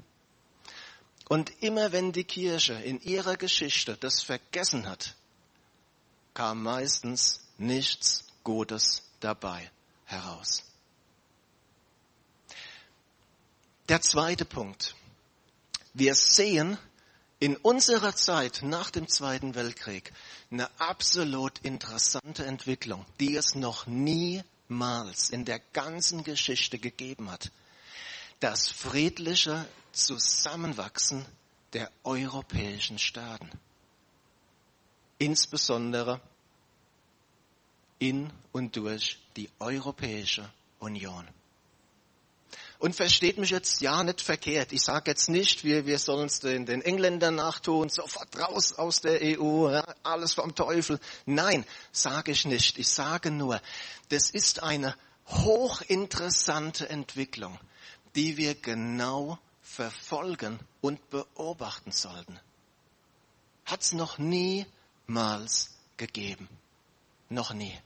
Und 1.28 1.64
immer 1.64 1.92
wenn 1.92 2.12
die 2.12 2.26
Kirche 2.26 2.74
in 2.74 3.02
ihrer 3.02 3.38
Geschichte 3.38 3.96
das 3.98 4.22
vergessen 4.22 4.88
hat, 4.88 5.16
kam 6.34 6.64
meistens 6.64 7.42
nichts 7.58 8.26
Gutes 8.44 9.04
dabei 9.20 9.70
heraus. 10.06 10.64
Der 13.88 14.02
zweite 14.02 14.46
Punkt. 14.46 14.96
Wir 15.94 16.16
sehen 16.16 16.78
in 17.40 17.58
unserer 17.58 18.16
Zeit 18.16 18.62
nach 18.64 18.92
dem 18.92 19.08
Zweiten 19.08 19.56
Weltkrieg 19.56 20.14
eine 20.52 20.70
absolut 20.80 21.60
interessante 21.60 22.46
Entwicklung, 22.46 23.06
die 23.20 23.36
es 23.36 23.56
noch 23.56 23.88
niemals 24.72 25.30
in 25.30 25.44
der 25.44 25.60
ganzen 25.74 26.24
Geschichte 26.24 26.80
gegeben 26.80 27.30
hat. 27.30 27.52
Das 28.40 28.70
friedliche 28.70 29.68
Zusammenwachsen 29.92 31.26
der 31.74 31.92
europäischen 32.04 32.98
Staaten. 32.98 33.50
Insbesondere 35.18 36.22
in 38.00 38.32
und 38.54 38.76
durch 38.78 39.20
die 39.36 39.50
Europäische 39.60 40.50
Union. 40.80 41.28
Und 42.82 42.96
versteht 42.96 43.38
mich 43.38 43.52
jetzt 43.52 43.82
ja 43.82 44.04
nicht 44.04 44.22
verkehrt. 44.22 44.74
Ich 44.74 44.82
sage 44.82 45.12
jetzt 45.12 45.30
nicht, 45.30 45.64
wir, 45.64 45.86
wir 45.86 46.00
sollen 46.00 46.26
es 46.26 46.40
den, 46.40 46.66
den 46.66 46.82
Engländern 46.82 47.36
nachtun, 47.36 47.90
sofort 47.90 48.36
raus 48.40 48.74
aus 48.74 49.02
der 49.02 49.20
EU, 49.22 49.70
ja, 49.70 49.84
alles 50.02 50.34
vom 50.34 50.56
Teufel. 50.56 51.00
Nein, 51.28 51.64
sage 51.92 52.32
ich 52.32 52.46
nicht. 52.46 52.80
Ich 52.80 52.90
sage 52.90 53.30
nur, 53.30 53.62
das 54.10 54.32
ist 54.32 54.64
eine 54.64 54.96
hochinteressante 55.28 56.90
Entwicklung, 56.90 57.60
die 58.16 58.38
wir 58.38 58.56
genau 58.56 59.38
verfolgen 59.62 60.60
und 60.82 61.08
beobachten 61.12 61.92
sollten. 61.92 62.40
Hat 63.64 63.84
es 63.84 63.92
noch 63.92 64.18
niemals 64.18 65.70
gegeben. 65.98 66.50
Noch 67.30 67.54
nie. 67.54 67.78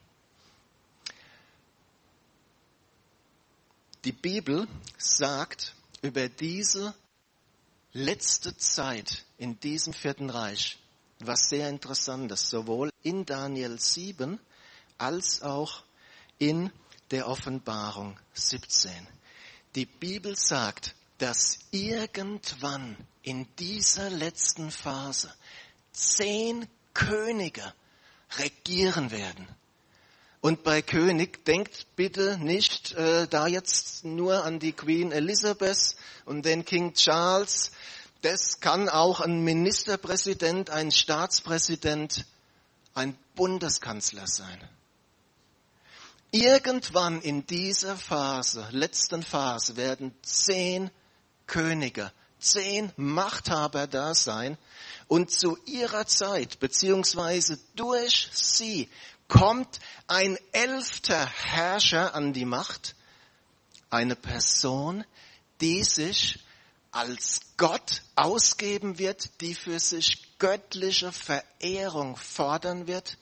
Die 4.06 4.12
Bibel 4.12 4.68
sagt 5.00 5.74
über 6.04 6.30
diese 6.30 6.94
letzte 7.92 8.56
Zeit 8.56 9.26
in 9.40 9.60
diesem 9.60 9.94
vierten 9.94 10.30
Reich 10.30 10.78
was 11.20 11.50
sehr 11.50 11.70
Interessantes, 11.70 12.52
sowohl 12.52 12.92
in 13.02 13.26
Daniel 13.26 13.80
7 13.80 14.40
als 15.00 15.42
auch 15.42 15.84
in 16.38 16.72
der 17.10 17.28
Offenbarung 17.28 18.20
17. 18.36 18.92
Die 19.74 19.88
Bibel 19.88 20.36
sagt, 20.36 20.94
dass 21.18 21.58
irgendwann 21.72 22.98
in 23.24 23.48
dieser 23.58 24.12
letzten 24.12 24.70
Phase 24.70 25.34
zehn 25.94 26.68
Könige 26.94 27.74
regieren 28.38 29.10
werden. 29.10 29.48
Und 30.46 30.62
bei 30.62 30.84
König 30.84 31.44
denkt 31.46 31.88
bitte 31.96 32.38
nicht 32.38 32.92
äh, 32.92 33.28
da 33.28 33.48
jetzt 33.48 34.06
nur 34.06 34.44
an 34.44 34.60
die 34.60 34.74
Queen 34.74 35.12
Elizabeth 35.12 35.96
und 36.26 36.46
den 36.46 36.64
King 36.64 36.94
Charles. 36.94 37.72
Das 38.22 38.60
kann 38.60 38.88
auch 38.88 39.22
ein 39.22 39.44
Ministerpräsident, 39.44 40.70
ein 40.70 40.92
Staatspräsident, 40.92 42.26
ein 42.94 43.18
Bundeskanzler 43.34 44.28
sein. 44.28 44.70
Irgendwann 46.30 47.24
in 47.24 47.48
dieser 47.48 47.96
Phase, 47.96 48.68
letzten 48.70 49.24
Phase, 49.24 49.78
werden 49.78 50.14
zehn 50.22 50.92
Könige, 51.48 52.12
zehn 52.38 52.92
Machthaber 52.98 53.88
da 53.88 54.14
sein 54.14 54.60
und 55.08 55.32
zu 55.32 55.58
ihrer 55.66 56.06
Zeit, 56.06 56.60
beziehungsweise 56.60 57.58
durch 57.76 58.30
sie, 58.32 58.90
kommt 59.28 59.80
ein 60.08 60.38
elfter 60.52 61.26
Herrscher 61.26 62.14
an 62.14 62.34
die 62.34 62.46
Macht, 62.46 62.96
eine 63.90 64.16
Person, 64.16 65.04
die 65.62 65.84
sich 65.84 66.40
als 66.92 67.42
Gott 67.58 68.04
ausgeben 68.16 69.00
wird, 69.00 69.42
die 69.42 69.56
für 69.56 69.80
sich 69.80 70.38
göttliche 70.40 71.12
Verehrung 71.12 72.16
fordern 72.16 72.88
wird, 72.88 73.18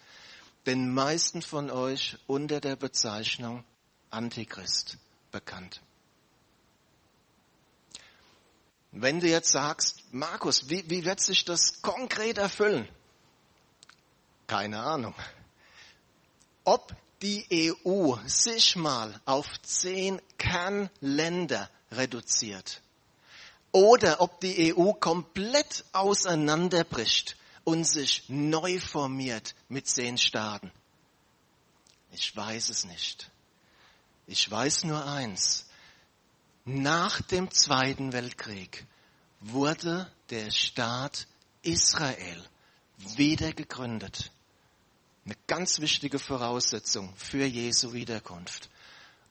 den 0.66 0.94
meisten 0.94 1.42
von 1.42 1.70
euch 1.70 2.18
unter 2.28 2.60
der 2.60 2.76
Bezeichnung 2.76 3.63
Antichrist 4.10 4.98
bekannt. 5.32 5.82
Wenn 8.92 9.20
du 9.20 9.28
jetzt 9.28 9.52
sagst, 9.52 10.04
Markus, 10.12 10.70
wie, 10.70 10.88
wie 10.88 11.04
wird 11.04 11.20
sich 11.20 11.46
das 11.46 11.82
konkret 11.82 12.38
erfüllen? 12.38 12.88
Keine 14.46 14.82
Ahnung 14.82 15.16
ob 16.63 16.95
die 17.21 17.73
EU 17.86 18.15
sich 18.26 18.76
mal 18.76 19.19
auf 19.26 19.47
zehn 19.62 20.21
Kernländer 20.38 21.69
reduziert 21.91 22.82
oder 23.71 24.21
ob 24.21 24.39
die 24.39 24.73
EU 24.76 24.93
komplett 24.93 25.84
auseinanderbricht 25.93 27.36
und 27.63 27.86
sich 27.86 28.23
neu 28.28 28.80
formiert 28.80 29.56
mit 29.67 29.88
zehn 29.88 30.17
Staaten. 30.17 30.71
Ich 32.12 32.36
weiß 32.36 32.69
es 32.69 32.86
nicht. 32.86 33.32
Ich 34.28 34.49
weiß 34.49 34.84
nur 34.84 35.06
eins. 35.06 35.65
Nach 36.65 37.21
dem 37.21 37.52
Zweiten 37.52 38.13
Weltkrieg 38.13 38.86
wurde 39.39 40.10
der 40.30 40.52
Staat 40.52 41.28
Israel 41.63 42.41
wieder 43.17 43.52
gegründet. 43.54 44.32
Eine 45.26 45.36
ganz 45.48 45.80
wichtige 45.80 46.20
Voraussetzung 46.20 47.14
für 47.16 47.46
Jesu 47.46 47.94
Wiederkunft. 47.94 48.70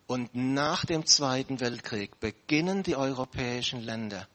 Und 0.06 0.34
nach 0.34 0.86
dem 0.86 1.06
Zweiten 1.06 1.60
Weltkrieg 1.60 2.18
beginnen 2.18 2.82
die 2.82 2.96
europäischen 2.96 3.80
Länder 3.80 4.26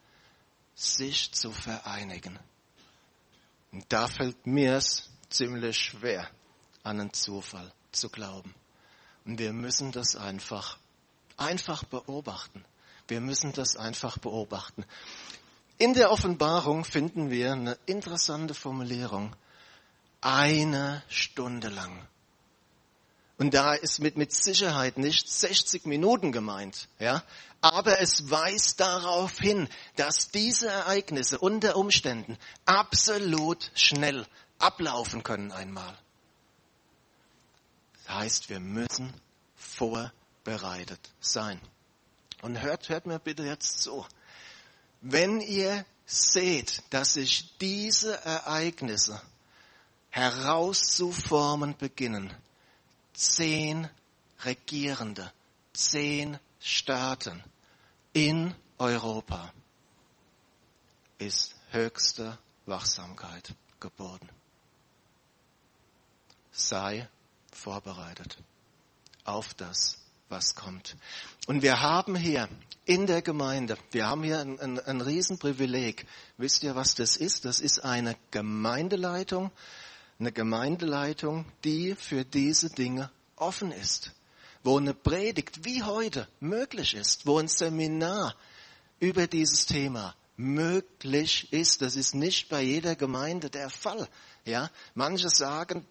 sich 0.76 1.32
zu 1.32 1.52
vereinigen. 1.52 2.40
Und 3.72 3.86
da 3.90 4.08
fällt 4.08 4.46
mir 4.46 4.76
es 4.76 5.10
ziemlich 5.30 5.78
schwer, 5.78 6.30
an 6.84 7.00
einen 7.00 7.14
Zufall 7.14 7.74
zu 7.92 8.10
glauben. 8.10 8.54
Und 9.26 9.40
wir 9.40 9.52
müssen 9.52 9.92
das 9.92 10.16
einfach, 10.16 10.78
einfach 11.38 11.84
beobachten. 11.84 12.64
Wir 13.08 13.20
müssen 13.20 13.52
das 13.52 13.76
einfach 13.76 14.20
beobachten. 14.20 14.86
In 15.80 15.94
der 15.94 16.12
Offenbarung 16.12 16.86
finden 16.86 17.30
wir 17.30 17.54
eine 17.54 17.78
interessante 17.88 18.54
Formulierung 18.54 19.36
eine 20.22 21.04
Stunde 21.10 21.70
lang. 21.70 22.08
Und 23.38 23.54
da 23.54 23.74
ist 23.76 24.00
mit, 24.00 24.18
mit 24.18 24.34
Sicherheit 24.34 24.98
nicht 24.98 25.30
60 25.30 25.86
Minuten 25.86 26.32
gemeint, 26.32 26.88
ja. 27.00 27.24
Aber 27.62 28.00
es 28.00 28.30
weist 28.30 28.80
darauf 28.80 29.38
hin, 29.40 29.68
dass 29.96 30.30
diese 30.30 30.68
Ereignisse 30.70 31.40
unter 31.40 31.76
Umständen 31.76 32.38
absolut 32.66 33.72
schnell 33.76 34.26
ablaufen 34.60 35.24
können 35.24 35.52
einmal. 35.52 35.98
Das 38.06 38.16
heißt, 38.16 38.50
wir 38.50 38.60
müssen 38.60 39.14
vorbereitet 39.56 41.12
sein. 41.20 41.60
Und 42.42 42.62
hört, 42.62 42.90
hört 42.90 43.06
mir 43.06 43.20
bitte 43.20 43.44
jetzt 43.44 43.82
zu. 43.82 44.06
Wenn 45.02 45.42
ihr 45.42 45.86
seht, 46.06 46.84
dass 46.92 47.14
sich 47.14 47.58
diese 47.60 48.24
Ereignisse 48.24 49.22
herauszuformen 50.18 51.78
beginnen. 51.78 52.34
Zehn 53.14 53.88
Regierende, 54.44 55.32
zehn 55.74 56.40
Staaten 56.60 57.44
in 58.14 58.56
Europa 58.80 59.54
ist 61.20 61.56
höchste 61.72 62.38
Wachsamkeit 62.66 63.54
geboten. 63.80 64.30
sei 66.52 67.08
vorbereitet 67.52 68.38
auf 69.24 69.54
das, 69.54 70.00
was 70.30 70.56
kommt. 70.56 70.96
Und 71.46 71.62
wir 71.62 71.82
haben 71.82 72.16
hier 72.16 72.50
in 72.86 73.06
der 73.06 73.22
Gemeinde, 73.22 73.78
wir 73.92 74.08
haben 74.08 74.24
hier 74.24 74.40
ein, 74.40 74.60
ein, 74.60 74.80
ein 74.80 75.02
Riesenprivileg. 75.02 76.08
Wisst 76.38 76.64
ihr, 76.64 76.76
was 76.76 76.96
das 76.96 77.18
ist? 77.18 77.46
Das 77.46 77.60
ist 77.60 77.84
eine 77.84 78.16
Gemeindeleitung, 78.32 79.52
eine 80.20 80.32
Gemeindeleitung, 80.32 81.46
die 81.64 81.96
für 81.96 82.26
diese 82.26 82.70
Dinge 82.70 83.12
offen 83.36 83.72
ist. 83.72 84.12
Wo 84.64 84.78
eine 84.78 84.94
Predigt 84.94 85.64
wie 85.64 85.84
heute 85.84 86.28
möglich 86.40 86.96
ist, 86.96 87.26
wo 87.26 87.38
ein 87.40 87.48
Seminar 87.48 88.36
über 89.00 89.28
dieses 89.28 89.66
Thema 89.68 90.16
möglich 90.36 91.52
ist. 91.54 91.82
Das 91.82 91.96
ist 91.96 92.16
nicht 92.16 92.50
bei 92.50 92.62
jeder 92.62 92.96
Gemeinde 92.96 93.50
der 93.50 93.70
Fall. 93.70 94.08
Ja, 94.46 94.70
manche 94.96 95.30
sagen, 95.30 95.86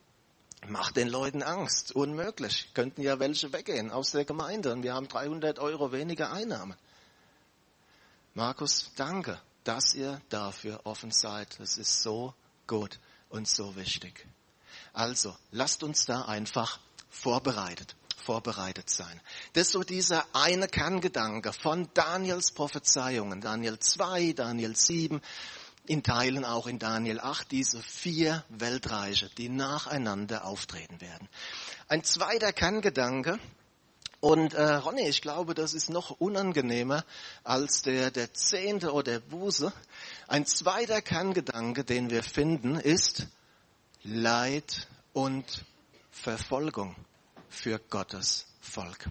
macht 0.69 0.97
den 0.97 1.09
Leuten 1.09 1.43
Angst. 1.43 1.93
Unmöglich. 1.93 2.71
Könnten 2.75 3.03
ja 3.03 3.19
welche 3.19 3.53
weggehen 3.53 3.91
aus 3.91 4.11
der 4.11 4.25
Gemeinde 4.25 4.73
und 4.73 4.83
wir 4.83 4.95
haben 4.95 5.09
300 5.09 5.59
Euro 5.59 5.93
weniger 5.93 6.33
Einnahmen. 6.33 6.77
Markus, 8.35 8.91
danke, 8.97 9.41
dass 9.65 9.95
ihr 9.95 10.21
dafür 10.29 10.81
offen 10.85 11.13
seid. 11.13 11.59
Das 11.61 11.79
ist 11.79 12.03
so 12.03 12.35
gut 12.67 12.99
und 13.29 13.49
so 13.49 13.77
wichtig. 13.77 14.27
Also, 14.93 15.37
lasst 15.51 15.83
uns 15.83 16.07
da 16.07 16.23
einfach 16.23 16.79
vorbereitet, 17.11 17.97
vorbereitet 18.17 18.89
sein. 18.89 19.21
Das 19.53 19.67
ist 19.67 19.73
so 19.73 19.83
dieser 19.83 20.25
eine 20.33 20.69
Kerngedanke 20.69 21.53
von 21.53 21.89
Daniels 21.95 22.53
Prophezeiungen. 22.53 23.41
Daniel 23.41 23.79
2, 23.79 24.33
Daniel 24.33 24.75
7 24.75 25.21
in 25.87 26.03
Teilen 26.03 26.45
auch 26.45 26.67
in 26.67 26.79
Daniel 26.79 27.21
8 27.21 27.51
diese 27.51 27.83
vier 27.83 28.45
Weltreiche, 28.49 29.31
die 29.39 29.49
nacheinander 29.49 30.45
auftreten 30.45 31.01
werden. 31.01 31.29
Ein 31.89 32.03
zweiter 32.03 32.53
Kerngedanke, 32.53 33.39
und 34.27 34.55
äh, 34.55 34.75
Ronny, 34.75 35.07
ich 35.07 35.23
glaube, 35.23 35.55
das 35.55 35.73
ist 35.73 35.89
noch 35.89 36.11
unangenehmer 36.19 37.05
als 37.45 37.83
der, 37.83 38.11
der 38.11 38.35
Zehnte 38.35 38.93
oder 38.93 39.13
der 39.13 39.21
Buße. 39.21 39.73
Ein 40.27 40.45
zweiter 40.47 41.01
Kerngedanke, 41.01 41.85
den 41.85 42.11
wir 42.11 42.25
finden, 42.25 42.75
ist 42.75 43.29
Leid 44.03 44.89
und 45.13 45.65
Verfolgung 46.11 46.97
für 47.49 47.79
Gottes 47.79 48.47
Volk. 48.61 49.09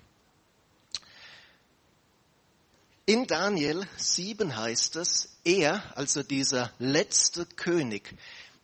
In 3.06 3.26
Daniel 3.26 3.88
7 3.96 4.58
heißt 4.58 4.98
es, 4.98 5.38
er, 5.46 5.82
also 5.96 6.24
dieser 6.24 6.74
letzte 6.78 7.46
König, 7.46 8.14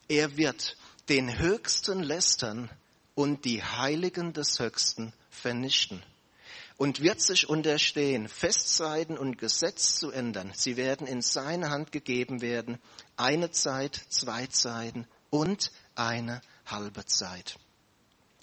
er 0.09 0.35
wird 0.35 0.75
den 1.07 1.39
Höchsten 1.39 2.03
lästern 2.03 2.69
und 3.15 3.45
die 3.45 3.63
Heiligen 3.63 4.33
des 4.33 4.59
Höchsten 4.59 5.13
vernichten 5.29 6.03
und 6.81 7.03
wird 7.03 7.21
sich 7.21 7.47
unterstehen, 7.47 8.27
Festzeiten 8.27 9.15
und 9.15 9.37
Gesetz 9.37 9.99
zu 9.99 10.09
ändern. 10.09 10.51
Sie 10.55 10.77
werden 10.77 11.05
in 11.05 11.21
seine 11.21 11.69
Hand 11.69 11.91
gegeben 11.91 12.41
werden, 12.41 12.79
eine 13.17 13.51
Zeit, 13.51 14.01
zwei 14.09 14.47
Zeiten 14.47 15.05
und 15.29 15.71
eine 15.93 16.41
halbe 16.65 17.05
Zeit. 17.05 17.59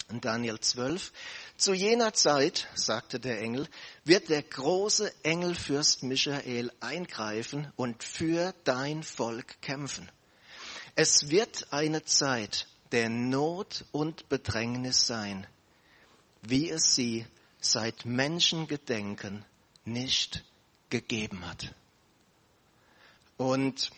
In 0.09 0.21
Daniel 0.21 0.57
12, 0.57 1.11
zu 1.57 1.73
jener 1.73 2.13
Zeit, 2.13 2.69
sagte 2.75 3.19
der 3.19 3.41
Engel, 3.41 3.67
wird 4.05 4.29
der 4.29 4.43
große 4.43 5.11
Engelfürst 5.23 6.03
Michael 6.03 6.71
eingreifen 6.79 7.69
und 7.75 8.05
für 8.05 8.53
dein 8.63 9.03
Volk 9.03 9.61
kämpfen. 9.61 10.09
Es 10.95 11.29
wird 11.29 11.73
eine 11.73 12.05
Zeit 12.05 12.67
der 12.93 13.09
Not 13.09 13.83
und 13.91 14.29
Bedrängnis 14.29 15.05
sein, 15.05 15.45
wie 16.41 16.69
es 16.69 16.95
sie 16.95 17.25
seit 17.59 18.05
Menschengedenken 18.05 19.45
nicht 19.85 20.43
gegeben 20.89 21.47
hat. 21.47 21.73
Und 23.37 23.91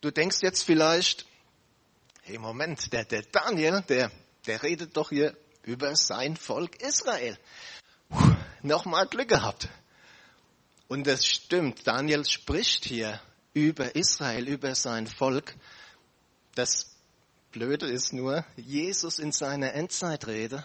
du 0.00 0.10
denkst 0.10 0.38
jetzt 0.42 0.62
vielleicht, 0.62 1.26
hey 2.22 2.38
Moment, 2.38 2.92
der, 2.92 3.04
der 3.04 3.22
Daniel, 3.22 3.82
der, 3.88 4.10
der 4.46 4.62
redet 4.62 4.96
doch 4.96 5.10
hier 5.10 5.36
über 5.62 5.94
sein 5.96 6.36
Volk 6.36 6.82
Israel. 6.82 7.38
Puh, 8.08 8.36
Nochmal 8.62 9.06
Glück 9.06 9.28
gehabt. 9.28 9.68
Und 10.88 11.06
das 11.06 11.26
stimmt, 11.26 11.86
Daniel 11.86 12.24
spricht 12.24 12.84
hier 12.86 13.20
über 13.52 13.94
Israel, 13.94 14.48
über 14.48 14.74
sein 14.74 15.06
Volk. 15.06 15.54
Das 16.54 16.96
Blöde 17.52 17.86
ist 17.86 18.12
nur, 18.12 18.44
Jesus 18.56 19.18
in 19.18 19.32
seiner 19.32 19.74
Endzeitrede, 19.74 20.64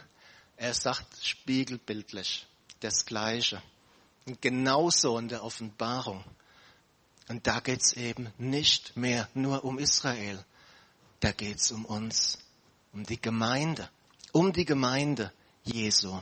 er 0.58 0.74
sagt 0.74 1.26
spiegelbildlich 1.26 2.48
das 2.80 3.06
Gleiche. 3.06 3.62
Und 4.26 4.42
genauso 4.42 5.18
in 5.18 5.28
der 5.28 5.44
Offenbarung. 5.44 6.24
Und 7.28 7.46
da 7.48 7.60
geht's 7.60 7.94
eben 7.94 8.32
nicht 8.38 8.96
mehr 8.96 9.30
nur 9.34 9.64
um 9.64 9.80
Israel, 9.80 10.44
da 11.20 11.32
geht's 11.32 11.72
um 11.72 11.86
uns, 11.86 12.40
um 12.92 13.06
die 13.06 13.22
Gemeinde 13.22 13.90
um 14.34 14.52
die 14.52 14.66
Gemeinde 14.66 15.32
Jesu. 15.64 16.20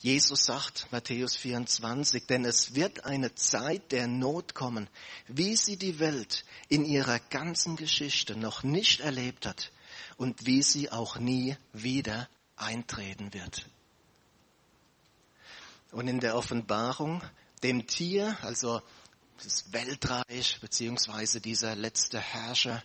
Jesus 0.00 0.46
sagt, 0.46 0.88
Matthäus 0.90 1.36
24, 1.36 2.26
denn 2.26 2.44
es 2.44 2.74
wird 2.74 3.04
eine 3.04 3.34
Zeit 3.34 3.92
der 3.92 4.06
Not 4.06 4.54
kommen, 4.54 4.88
wie 5.28 5.56
sie 5.56 5.76
die 5.76 5.98
Welt 5.98 6.44
in 6.68 6.84
ihrer 6.84 7.18
ganzen 7.18 7.76
Geschichte 7.76 8.34
noch 8.34 8.62
nicht 8.62 9.00
erlebt 9.00 9.46
hat 9.46 9.70
und 10.16 10.46
wie 10.46 10.62
sie 10.62 10.90
auch 10.90 11.18
nie 11.18 11.56
wieder 11.72 12.28
eintreten 12.60 13.32
wird. 13.32 13.66
Und 15.92 16.08
in 16.08 16.20
der 16.20 16.36
Offenbarung, 16.36 17.22
dem 17.62 17.86
Tier, 17.86 18.36
also 18.42 18.80
das 19.42 19.72
Weltreich 19.72 20.58
beziehungsweise 20.60 21.40
dieser 21.40 21.74
letzte 21.74 22.20
Herrscher, 22.20 22.82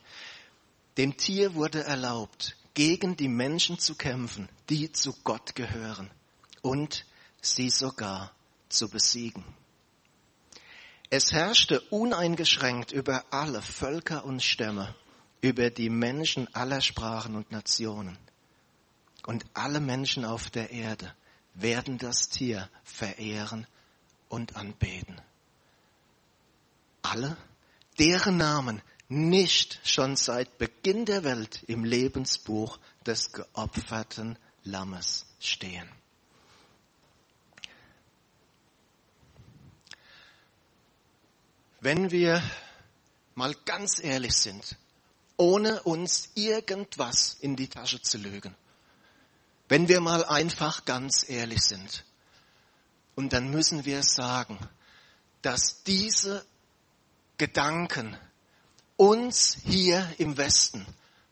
dem 0.97 1.17
Tier 1.17 1.53
wurde 1.53 1.83
erlaubt, 1.83 2.55
gegen 2.73 3.15
die 3.15 3.27
Menschen 3.27 3.79
zu 3.79 3.95
kämpfen, 3.95 4.49
die 4.69 4.91
zu 4.91 5.13
Gott 5.23 5.55
gehören 5.55 6.09
und 6.61 7.05
sie 7.41 7.69
sogar 7.69 8.31
zu 8.69 8.89
besiegen. 8.89 9.43
Es 11.09 11.31
herrschte 11.31 11.81
uneingeschränkt 11.91 12.91
über 12.91 13.23
alle 13.29 13.61
Völker 13.61 14.25
und 14.25 14.41
Stämme, 14.41 14.95
über 15.41 15.69
die 15.69 15.89
Menschen 15.89 16.53
aller 16.55 16.81
Sprachen 16.81 17.35
und 17.35 17.51
Nationen. 17.51 18.17
Und 19.25 19.45
alle 19.53 19.79
Menschen 19.79 20.23
auf 20.23 20.49
der 20.49 20.69
Erde 20.69 21.13
werden 21.55 21.97
das 21.97 22.29
Tier 22.29 22.69
verehren 22.83 23.65
und 24.29 24.55
anbeten. 24.55 25.19
Alle, 27.01 27.37
deren 27.97 28.37
Namen 28.37 28.81
nicht 29.07 29.79
schon 29.83 30.15
seit 30.15 30.57
Beginn 30.57 31.05
der 31.05 31.23
Welt 31.23 31.63
im 31.67 31.83
Lebensbuch 31.83 32.79
des 33.05 33.31
geopferten 33.31 34.37
Lammes 34.63 35.25
stehen. 35.39 35.87
Wenn 41.79 42.09
wir 42.09 42.41
mal 43.35 43.55
ganz 43.65 44.03
ehrlich 44.03 44.33
sind, 44.35 44.75
ohne 45.37 45.83
uns 45.83 46.31
irgendwas 46.33 47.37
in 47.39 47.55
die 47.55 47.67
Tasche 47.67 48.01
zu 48.01 48.17
lügen, 48.17 48.55
wenn 49.67 49.87
wir 49.87 50.01
mal 50.01 50.23
einfach 50.25 50.85
ganz 50.85 51.27
ehrlich 51.27 51.61
sind, 51.61 52.05
und 53.15 53.31
dann 53.31 53.49
müssen 53.49 53.85
wir 53.85 54.03
sagen, 54.03 54.59
dass 55.41 55.83
diese 55.83 56.45
Gedanken 57.37 58.17
uns 58.97 59.57
hier 59.63 60.13
im 60.17 60.37
Westen 60.37 60.85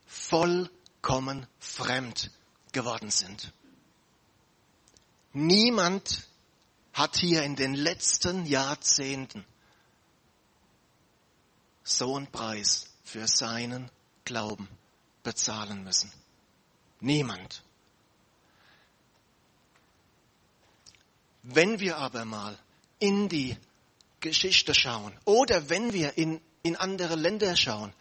vollkommen 0.08 1.48
fremd 1.60 2.32
geworden 2.72 3.12
sind. 3.12 3.52
Niemand 5.34 6.28
hat 6.94 7.18
hier 7.18 7.44
in 7.44 7.56
den 7.56 7.74
letzten 7.74 8.46
Jahrzehnten 8.46 9.46
so 11.84 12.16
einen 12.16 12.28
Preis 12.28 12.88
für 13.04 13.28
seinen 13.28 13.90
Glauben 14.26 14.70
bezahlen 15.24 15.84
müssen. 15.84 16.12
Niemand. 17.00 17.64
Wenn 21.44 21.80
wir 21.80 21.98
aber 21.98 22.26
mal 22.26 22.58
in 23.00 23.30
die 23.30 23.56
Geschichte 24.20 24.74
schauen 24.74 25.18
oder 25.26 25.70
wenn 25.70 25.94
wir 25.94 26.18
in 26.18 26.42
in 26.64 26.78
andere 26.78 27.16
Länder 27.16 27.56
schauen, 27.56 27.94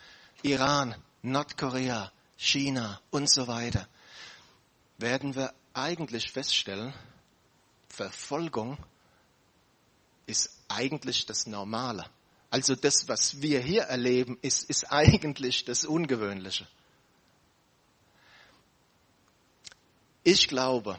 Iran, 0.43 0.95
Nordkorea, 1.23 2.11
China 2.37 3.01
und 3.11 3.31
so 3.31 3.47
weiter, 3.47 3.87
werden 4.99 5.35
wir 5.35 5.53
eigentlich 5.75 6.31
feststellen, 6.31 6.95
Verfolgung 7.89 8.79
ist 10.27 10.51
eigentlich 10.69 11.27
das 11.27 11.47
Normale. 11.47 12.07
Also 12.51 12.75
das, 12.75 13.09
was 13.09 13.43
wir 13.43 13.61
hier 13.61 13.83
erleben, 13.83 14.39
ist, 14.43 14.69
ist 14.71 14.85
eigentlich 14.91 15.65
das 15.65 15.85
Ungewöhnliche. 15.85 16.67
Ich 20.23 20.49
glaube, 20.49 20.99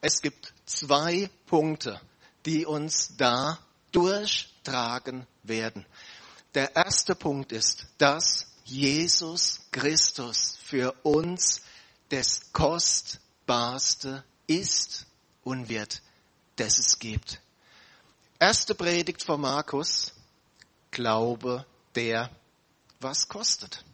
es 0.00 0.22
gibt 0.22 0.54
zwei 0.66 1.30
Punkte, 1.46 2.00
die 2.44 2.66
uns 2.66 3.16
da 3.16 3.58
durchtragen 3.92 5.26
werden. 5.42 5.86
Der 6.54 6.74
erste 6.76 7.14
Punkt 7.14 7.52
ist, 7.52 7.86
dass 7.98 8.46
Jesus 8.64 9.60
Christus 9.70 10.58
für 10.62 10.92
uns 11.02 11.62
das 12.08 12.52
Kostbarste 12.52 14.24
ist 14.46 15.06
und 15.44 15.68
wird, 15.68 16.02
das 16.56 16.78
es 16.78 16.98
gibt. 16.98 17.40
Erste 18.38 18.74
Predigt 18.74 19.22
von 19.22 19.40
Markus, 19.40 20.12
Glaube, 20.90 21.66
der 21.94 22.30
was 23.00 23.28
kostet. 23.28 23.84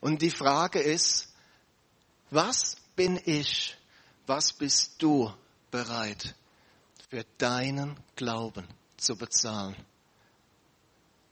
Und 0.00 0.22
die 0.22 0.30
Frage 0.30 0.80
ist, 0.80 1.28
was 2.30 2.76
bin 2.96 3.20
ich, 3.24 3.76
was 4.26 4.52
bist 4.52 5.02
du 5.02 5.32
bereit 5.70 6.34
für 7.10 7.24
deinen 7.38 7.96
Glauben 8.16 8.66
zu 8.96 9.16
bezahlen? 9.16 9.76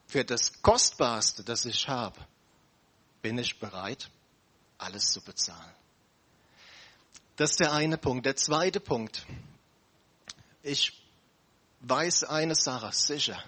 Für 0.07 0.25
das 0.25 0.61
Kostbarste, 0.61 1.45
das 1.45 1.65
ich 1.65 1.89
habe, 1.89 2.19
bin 3.23 3.39
ich 3.39 3.59
bereit, 3.59 4.11
alles 4.79 5.13
zu 5.13 5.21
bezahlen. 5.21 5.75
Das 7.37 7.53
ist 7.53 7.61
der 7.61 7.73
eine 7.73 7.97
Punkt. 7.97 8.27
Der 8.27 8.37
zweite 8.37 8.81
Punkt. 8.81 9.25
Ich 10.63 10.93
weiß 11.81 12.25
eine 12.25 12.55
Sache 12.55 12.93
sicher. 12.93 13.43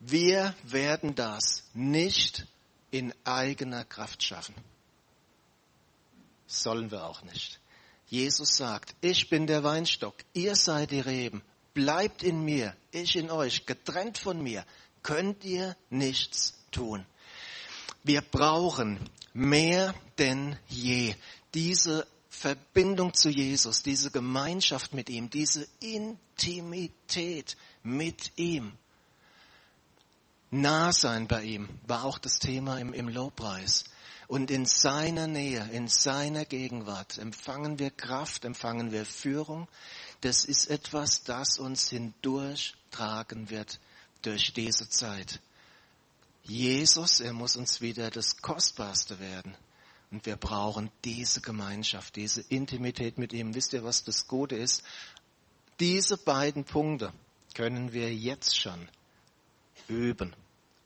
Wir 0.00 0.54
werden 0.64 1.14
das 1.14 1.64
nicht 1.74 2.46
in 2.90 3.14
eigener 3.24 3.84
Kraft 3.84 4.22
schaffen. 4.22 4.54
Sollen 6.46 6.90
wir 6.90 7.04
auch 7.04 7.22
nicht. 7.22 7.60
Jesus 8.06 8.56
sagt, 8.56 8.94
ich 9.00 9.28
bin 9.28 9.46
der 9.46 9.64
Weinstock, 9.64 10.14
ihr 10.32 10.56
seid 10.56 10.90
die 10.90 11.00
Reben, 11.00 11.42
bleibt 11.72 12.22
in 12.22 12.44
mir, 12.44 12.76
ich 12.92 13.16
in 13.16 13.30
euch, 13.30 13.66
getrennt 13.66 14.18
von 14.18 14.42
mir, 14.42 14.64
könnt 15.02 15.44
ihr 15.44 15.76
nichts 15.90 16.54
tun. 16.70 17.04
Wir 18.02 18.20
brauchen 18.20 18.98
mehr 19.32 19.94
denn 20.18 20.56
je 20.68 21.14
diese 21.54 22.06
Verbindung 22.28 23.14
zu 23.14 23.30
Jesus, 23.30 23.82
diese 23.82 24.10
Gemeinschaft 24.10 24.92
mit 24.92 25.08
ihm, 25.08 25.30
diese 25.30 25.66
Intimität 25.80 27.56
mit 27.82 28.32
ihm. 28.36 28.72
Nah 30.50 30.92
sein 30.92 31.26
bei 31.26 31.42
ihm 31.42 31.68
war 31.86 32.04
auch 32.04 32.18
das 32.18 32.38
Thema 32.38 32.78
im, 32.78 32.92
im 32.92 33.08
Lobpreis. 33.08 33.84
Und 34.34 34.50
in 34.50 34.66
seiner 34.66 35.28
Nähe, 35.28 35.70
in 35.70 35.86
seiner 35.86 36.44
Gegenwart 36.44 37.18
empfangen 37.18 37.78
wir 37.78 37.92
Kraft, 37.92 38.44
empfangen 38.44 38.90
wir 38.90 39.06
Führung. 39.06 39.68
Das 40.22 40.44
ist 40.44 40.66
etwas, 40.66 41.22
das 41.22 41.60
uns 41.60 41.88
hindurchtragen 41.90 43.48
wird 43.48 43.78
durch 44.22 44.52
diese 44.52 44.88
Zeit. 44.88 45.40
Jesus, 46.42 47.20
er 47.20 47.32
muss 47.32 47.54
uns 47.54 47.80
wieder 47.80 48.10
das 48.10 48.38
Kostbarste 48.38 49.20
werden. 49.20 49.56
Und 50.10 50.26
wir 50.26 50.34
brauchen 50.34 50.90
diese 51.04 51.40
Gemeinschaft, 51.40 52.16
diese 52.16 52.40
Intimität 52.40 53.18
mit 53.18 53.32
ihm. 53.32 53.54
Wisst 53.54 53.72
ihr, 53.72 53.84
was 53.84 54.02
das 54.02 54.26
Gute 54.26 54.56
ist? 54.56 54.82
Diese 55.78 56.16
beiden 56.16 56.64
Punkte 56.64 57.12
können 57.54 57.92
wir 57.92 58.12
jetzt 58.12 58.58
schon 58.58 58.88
üben 59.86 60.34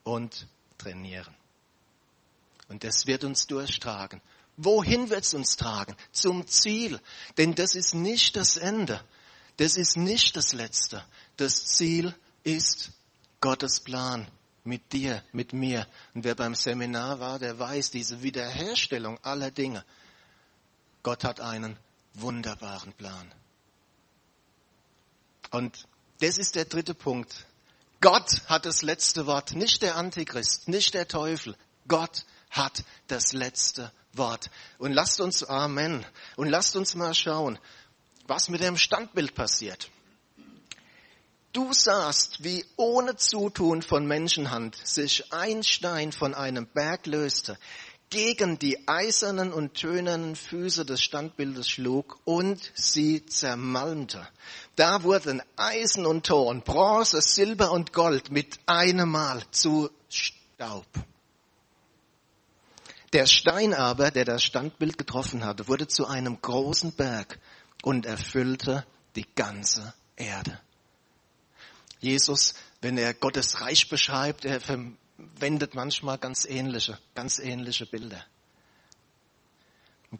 und 0.05 0.47
trainieren. 0.77 1.38
Und 2.69 2.85
das 2.85 3.07
wird 3.07 3.25
uns 3.25 3.47
durchtragen. 3.47 4.21
Wohin 4.57 5.09
wird 5.09 5.25
es 5.25 5.35
uns 5.35 5.57
tragen? 5.57 5.97
Zum 6.13 6.47
Ziel. 6.47 7.01
Denn 7.37 7.55
das 7.55 7.75
ist 7.75 7.95
nicht 7.95 8.37
das 8.37 8.57
Ende. 8.57 9.03
Das 9.57 9.77
ist 9.77 9.97
nicht 9.97 10.37
das 10.37 10.53
Letzte. 10.53 11.05
Das 11.37 11.67
Ziel 11.67 12.15
ist 12.45 12.91
Gottes 13.41 13.81
Plan 13.81 14.29
mit 14.65 14.93
dir, 14.93 15.23
mit 15.33 15.53
mir. 15.53 15.87
Und 16.15 16.25
wer 16.25 16.35
beim 16.35 16.55
Seminar 16.55 17.21
war, 17.21 17.39
der 17.39 17.59
weiß, 17.59 17.91
diese 17.91 18.23
Wiederherstellung 18.23 19.19
aller 19.23 19.51
Dinge. 19.51 19.85
Gott 21.03 21.25
hat 21.25 21.41
einen 21.41 21.77
wunderbaren 22.15 22.93
Plan. 22.93 23.33
Und 25.51 25.87
das 26.21 26.37
ist 26.37 26.55
der 26.55 26.67
dritte 26.67 26.95
Punkt. 26.95 27.47
Gott 28.01 28.43
hat 28.47 28.67
das 28.67 28.83
letzte 28.83 29.27
Wort, 29.27 29.55
nicht 29.55 29.83
der 29.83 29.97
Antichrist, 29.97 30.69
nicht 30.69 30.95
der 30.95 31.09
Teufel. 31.09 31.57
Gott 31.87 32.25
hat 32.51 32.85
das 33.07 33.33
letzte 33.33 33.93
Wort. 34.13 34.51
Und 34.79 34.93
lasst 34.93 35.21
uns, 35.21 35.45
Amen, 35.45 36.05
und 36.37 36.49
lasst 36.49 36.77
uns 36.77 36.95
mal 36.95 37.15
schauen, 37.15 37.59
was 38.27 38.49
mit 38.49 38.63
dem 38.63 38.77
Standbild 38.77 39.35
passiert. 39.35 39.91
Du 41.53 41.73
sahst, 41.73 42.45
wie 42.45 42.65
ohne 42.77 43.17
Zutun 43.17 43.83
von 43.83 44.07
Menschenhand 44.07 44.77
sich 44.85 45.33
ein 45.33 45.63
Stein 45.63 46.13
von 46.13 46.35
einem 46.35 46.67
Berg 46.67 47.07
löste, 47.07 47.59
gegen 48.11 48.59
die 48.59 48.89
eisernen 48.89 49.53
und 49.53 49.75
tönernen 49.75 50.37
Füße 50.37 50.85
des 50.85 51.03
Standbildes 51.03 51.69
schlug 51.69 52.19
und 52.25 52.73
sie 52.75 53.25
zermalmte. 53.27 54.27
Da 54.77 55.03
wurden 55.03 55.43
Eisen 55.57 56.07
und 56.07 56.27
Ton, 56.27 56.63
Bronze, 56.63 57.21
Silber 57.21 57.71
und 57.73 57.93
Gold 57.93 58.31
mit 58.31 58.59
einem 58.67 59.11
Mal 59.11 59.43
zu 59.51 59.91
Staub. 60.09 60.87
Der 63.13 63.27
Stein 63.27 63.73
aber, 63.73 64.11
der 64.11 64.25
das 64.25 64.43
Standbild 64.43 64.99
getroffen 64.99 65.45
hatte, 65.45 65.67
wurde 65.69 65.89
zu 65.89 66.07
einem 66.07 66.41
großen 66.41 66.93
Berg 66.93 67.39
und 67.83 68.05
erfüllte 68.05 68.85
die 69.17 69.27
ganze 69.35 69.95
Erde. 70.17 70.61
Jesus, 72.01 72.55
wenn 72.81 72.99
er 72.99 73.15
Gottes 73.15 73.61
Reich 73.61 73.89
beschreibt, 73.89 74.45
er 74.45 74.61
verwendet 74.61 75.75
manchmal 75.75 76.19
ganz 76.19 76.45
ähnliche, 76.45 76.99
ganz 77.15 77.39
ähnliche 77.39 77.87
Bilder. 77.87 78.25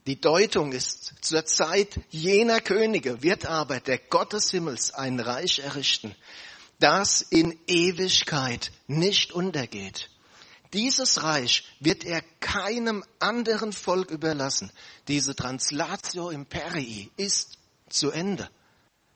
Die 0.07 0.21
Deutung 0.21 0.73
ist, 0.73 1.15
zur 1.23 1.47
Zeit 1.47 2.01
jener 2.11 2.61
Könige 2.61 3.23
wird 3.23 3.47
aber 3.47 3.81
der 3.81 3.99
Gott 3.99 4.33
des 4.33 4.51
Himmels 4.51 4.93
ein 4.93 5.19
Reich 5.21 5.61
errichten, 5.61 6.15
das 6.79 7.23
in 7.23 7.59
Ewigkeit 7.67 8.71
nicht 8.87 9.33
untergeht. 9.33 10.11
Dieses 10.75 11.23
Reich 11.23 11.65
wird 11.81 12.05
er 12.05 12.23
keinem 12.41 13.03
anderen 13.21 13.73
Volk 13.73 14.11
überlassen. 14.11 14.71
Diese 15.09 15.35
Translatio 15.35 16.29
Imperii 16.29 17.11
ist 17.17 17.59
zu 17.89 18.11
Ende, 18.11 18.51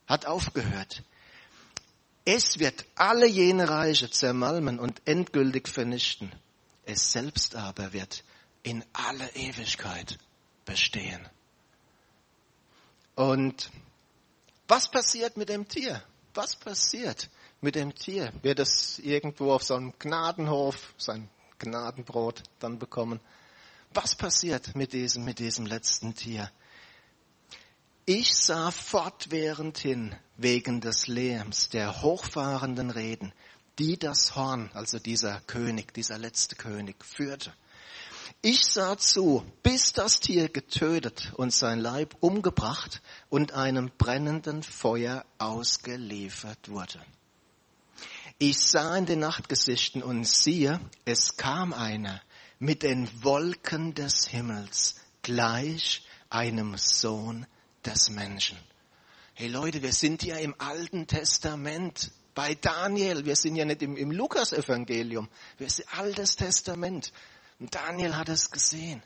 hat 0.06 0.24
aufgehört. 0.24 1.02
Es 2.24 2.58
wird 2.58 2.86
alle 2.94 3.26
jene 3.26 3.68
Reiche 3.68 4.08
zermalmen 4.08 4.78
und 4.78 5.02
endgültig 5.04 5.68
vernichten. 5.68 6.32
Es 6.84 7.12
selbst 7.12 7.54
aber 7.54 7.92
wird 7.92 8.24
in 8.62 8.84
alle 8.92 9.28
Ewigkeit 9.34 10.18
bestehen. 10.64 11.28
Und 13.14 13.70
was 14.68 14.90
passiert 14.90 15.36
mit 15.36 15.50
dem 15.50 15.68
Tier? 15.68 16.02
Was 16.32 16.56
passiert 16.56 17.28
mit 17.60 17.74
dem 17.74 17.94
Tier? 17.94 18.32
Wird 18.40 18.58
es 18.58 18.98
irgendwo 19.00 19.52
auf 19.52 19.64
so 19.64 19.74
einem 19.74 19.92
Gnadenhof 19.98 20.94
sein 20.96 21.28
Gnadenbrot 21.62 22.42
dann 22.58 22.78
bekommen? 22.78 23.20
Was 23.94 24.14
passiert 24.14 24.74
mit 24.74 24.92
diesem, 24.92 25.24
mit 25.24 25.38
diesem 25.38 25.66
letzten 25.66 26.14
Tier? 26.14 26.50
Ich 28.04 28.34
sah 28.34 28.70
fortwährend 28.70 29.78
hin 29.78 30.14
wegen 30.36 30.80
des 30.80 31.06
Lärms 31.06 31.68
der 31.68 32.02
hochfahrenden 32.02 32.90
Reden, 32.90 33.32
die 33.78 33.96
das 33.96 34.34
Horn, 34.34 34.70
also 34.74 34.98
dieser 34.98 35.40
König, 35.42 35.94
dieser 35.94 36.18
letzte 36.18 36.56
König, 36.56 37.04
führte. 37.04 37.52
Ich 38.40 38.64
sah 38.64 38.98
zu, 38.98 39.44
bis 39.62 39.92
das 39.92 40.18
Tier 40.18 40.48
getötet 40.48 41.32
und 41.36 41.52
sein 41.52 41.78
Leib 41.78 42.16
umgebracht 42.18 43.02
und 43.30 43.52
einem 43.52 43.90
brennenden 43.98 44.64
Feuer 44.64 45.24
ausgeliefert 45.38 46.68
wurde. 46.68 47.00
Ich 48.44 48.58
sah 48.58 48.96
in 48.96 49.06
den 49.06 49.20
Nachtgesichten 49.20 50.02
und 50.02 50.26
siehe, 50.26 50.80
es 51.04 51.36
kam 51.36 51.72
einer 51.72 52.20
mit 52.58 52.82
den 52.82 53.08
Wolken 53.22 53.94
des 53.94 54.26
Himmels, 54.26 54.96
gleich 55.22 56.04
einem 56.28 56.76
Sohn 56.76 57.46
des 57.86 58.10
Menschen. 58.10 58.58
Hey 59.34 59.46
Leute, 59.46 59.80
wir 59.80 59.92
sind 59.92 60.24
ja 60.24 60.38
im 60.38 60.56
Alten 60.58 61.06
Testament 61.06 62.10
bei 62.34 62.56
Daniel. 62.56 63.24
Wir 63.24 63.36
sind 63.36 63.54
ja 63.54 63.64
nicht 63.64 63.80
im, 63.80 63.96
im 63.96 64.10
Lukas-Evangelium. 64.10 65.28
Wir 65.58 65.70
sind 65.70 65.96
Altes 65.96 66.34
Testament. 66.34 67.12
Und 67.60 67.72
Daniel 67.72 68.16
hat 68.16 68.28
es 68.28 68.50
gesehen. 68.50 69.04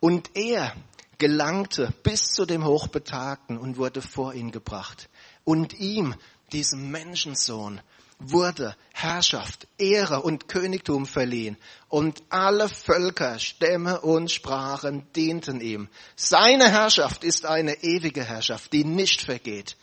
Und 0.00 0.30
er 0.34 0.74
gelangte 1.18 1.92
bis 2.02 2.32
zu 2.32 2.46
dem 2.46 2.64
Hochbetagten 2.64 3.58
und 3.58 3.76
wurde 3.76 4.00
vor 4.00 4.32
ihn 4.32 4.50
gebracht. 4.50 5.10
Und 5.44 5.74
ihm, 5.74 6.14
diesem 6.52 6.90
Menschensohn, 6.90 7.80
wurde 8.18 8.74
Herrschaft, 8.92 9.68
Ehre 9.78 10.22
und 10.22 10.48
Königtum 10.48 11.06
verliehen 11.06 11.56
und 11.88 12.22
alle 12.30 12.68
Völker, 12.68 13.38
Stämme 13.38 14.00
und 14.00 14.30
Sprachen 14.30 15.06
dienten 15.14 15.60
ihm. 15.60 15.88
Seine 16.16 16.70
Herrschaft 16.70 17.22
ist 17.22 17.46
eine 17.46 17.82
ewige 17.82 18.24
Herrschaft, 18.24 18.72
die 18.72 18.84
nicht 18.84 19.22
vergeht 19.22 19.76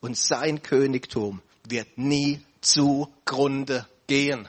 und 0.00 0.16
sein 0.16 0.62
Königtum 0.62 1.42
wird 1.66 1.98
nie 1.98 2.40
zugrunde 2.60 3.86
gehen. 4.06 4.48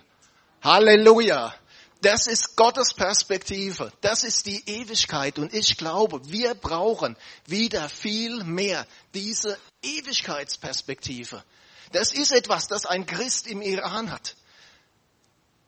Halleluja! 0.62 1.54
Das 2.02 2.28
ist 2.28 2.58
Gottes 2.58 2.94
Perspektive. 2.94 3.90
Das 4.02 4.26
ist 4.26 4.46
die 4.46 4.62
Ewigkeit. 4.66 5.40
Und 5.40 5.54
ich 5.54 5.78
glaube, 5.78 6.20
wir 6.30 6.54
brauchen 6.54 7.16
wieder 7.48 7.88
viel 7.88 8.44
mehr 8.44 8.86
diese 9.14 9.58
Ewigkeitsperspektive. 9.84 11.44
Das 11.92 12.12
ist 12.12 12.32
etwas, 12.32 12.68
das 12.68 12.86
ein 12.86 13.06
Christ 13.06 13.48
im 13.48 13.62
Iran 13.62 14.12
hat. 14.12 14.36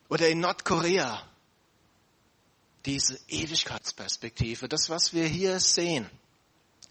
Oder 0.10 0.30
in 0.30 0.39
Nordkorea. 0.39 1.21
Diese 2.86 3.19
Ewigkeitsperspektive. 3.28 4.67
Das, 4.67 4.89
was 4.89 5.13
wir 5.13 5.28
hier 5.28 5.60
sehen. 5.60 6.10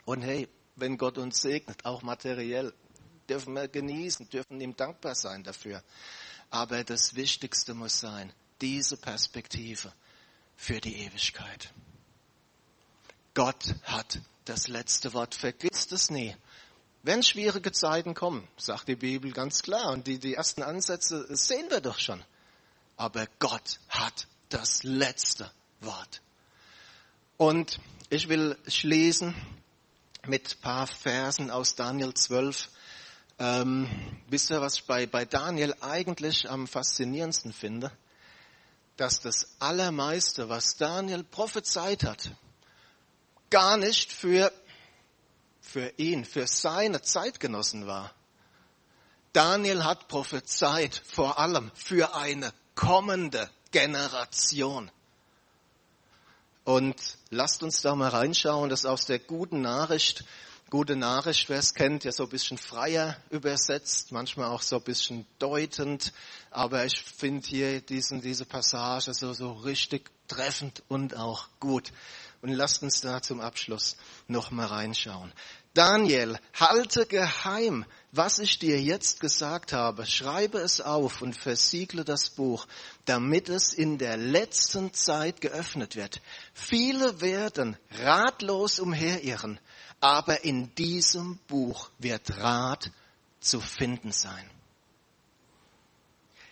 Und 0.05 0.23
hey, 0.23 0.49
wenn 0.77 0.99
Gott 0.99 1.19
uns 1.19 1.41
segnet, 1.41 1.85
auch 1.85 2.03
materiell, 2.03 2.73
dürfen 3.29 3.55
wir 3.55 3.69
genießen, 3.69 4.29
dürfen 4.29 4.61
ihm 4.61 4.77
dankbar 4.77 5.15
sein 5.15 5.43
dafür. 5.43 5.83
Aber 6.51 6.85
das 6.85 7.15
Wichtigste 7.15 7.75
muss 7.75 8.01
sein, 8.01 8.33
diese 8.61 8.97
Perspektive 8.97 9.93
für 10.57 10.81
die 10.81 10.97
Ewigkeit. 10.99 11.73
Gott 13.35 13.75
hat 13.85 14.21
das 14.45 14.69
letzte 14.69 15.13
Wort. 15.15 15.35
Vergisst 15.35 15.93
es 15.93 16.11
nie. 16.11 16.37
Wenn 17.05 17.23
schwierige 17.23 17.71
Zeiten 17.71 18.14
kommen, 18.14 18.49
sagt 18.57 18.88
die 18.88 18.97
Bibel 18.97 19.31
ganz 19.33 19.62
klar, 19.62 19.93
und 19.93 20.09
die, 20.09 20.19
die 20.19 20.35
ersten 20.35 20.64
Ansätze 20.64 21.25
sehen 21.37 21.71
wir 21.71 21.81
doch 21.81 22.01
schon. 22.01 22.25
Aber 22.97 23.27
Gott 23.38 23.79
hat 23.88 24.27
das 24.49 24.83
letzte 24.83 25.49
Wort. 25.81 26.21
Und 27.37 27.79
ich 28.11 28.29
will 28.29 28.57
schließen 28.67 29.35
mit 30.27 30.61
paar 30.61 30.88
Versen 30.88 31.51
aus 31.51 31.77
Daniel 31.77 32.14
12. 32.14 32.69
Ähm, 33.38 33.88
wisst 34.29 34.51
ihr, 34.51 34.61
was 34.61 34.77
ich 34.77 34.85
bei, 34.85 35.07
bei 35.07 35.25
Daniel 35.25 35.77
eigentlich 35.81 36.51
am 36.51 36.67
faszinierendsten 36.67 37.53
finde? 37.53 37.93
dass 38.97 39.21
das 39.21 39.49
Allermeiste, 39.59 40.49
was 40.49 40.77
Daniel 40.77 41.25
prophezeit 41.25 42.05
hat, 42.05 42.31
gar 43.51 43.77
nicht 43.77 44.12
für, 44.12 44.53
für 45.64 45.92
ihn, 45.96 46.24
für 46.24 46.46
seine 46.46 47.03
Zeitgenossen 47.03 47.87
war. 47.87 48.12
Daniel 49.33 49.85
hat 49.85 50.07
prophezeit 50.09 51.03
vor 51.05 51.38
allem 51.38 51.72
für 51.74 52.14
eine 52.14 52.53
kommende 52.74 53.50
Generation. 53.72 54.90
Und 56.64 56.96
lasst 57.31 57.62
uns 57.62 57.83
da 57.83 57.94
mal 57.94 58.09
reinschauen, 58.09 58.70
das 58.70 58.87
aus 58.87 59.07
der 59.07 59.18
guten 59.18 59.61
Nachricht 59.61 60.24
Gute 60.74 60.96
Nachricht, 60.96 61.50
wer 61.50 61.61
es 61.61 61.74
kennt, 61.74 62.03
ja 62.03 62.11
so 62.11 62.24
ein 62.24 62.31
bisschen 62.31 62.59
freier 62.59 63.16
übersetzt, 63.31 64.11
manchmal 64.11 64.48
auch 64.48 64.62
so 64.62 64.74
ein 64.74 64.83
bisschen 64.83 65.24
deutend. 65.38 66.12
Aber 66.50 66.85
ich 66.85 67.00
finde 67.00 67.46
hier 67.46 67.81
diesen, 67.81 68.22
diese 68.22 68.44
Passage 68.44 69.14
so, 69.14 69.33
so 69.35 69.53
richtig 69.53 70.11
treffend 70.27 70.83
und 70.88 71.16
auch 71.16 71.46
gut. 71.61 71.92
Und 72.45 72.53
lasst 72.53 72.83
uns 72.83 73.01
da 73.01 73.23
zum 73.23 73.41
Abschluss 73.41 73.97
noch 74.29 74.51
mal 74.51 74.67
reinschauen. 74.67 75.33
Daniel, 75.73 76.39
halte 76.53 77.07
geheim, 77.07 77.85
was 78.13 78.39
ich 78.39 78.61
dir 78.61 78.81
jetzt 78.81 79.19
gesagt 79.19 79.73
habe. 79.73 80.07
Schreibe 80.07 80.59
es 80.59 80.81
auf 80.81 81.23
und 81.23 81.37
versiegle 81.37 82.05
das 82.05 82.31
Buch, 82.31 82.67
damit 83.07 83.49
es 83.49 83.73
in 83.73 83.99
der 83.99 84.17
letzten 84.17 84.93
Zeit 84.93 85.41
geöffnet 85.41 85.97
wird. 85.97 86.21
Viele 86.53 87.21
werden 87.21 87.77
ratlos 87.91 88.79
umherirren 88.79 89.59
aber 90.05 90.45
in 90.45 90.75
diesem 90.75 91.39
Buch 91.47 91.89
wird 91.99 92.37
Rat 92.37 92.91
zu 93.41 93.59
finden 93.59 94.13
sein. 94.13 94.51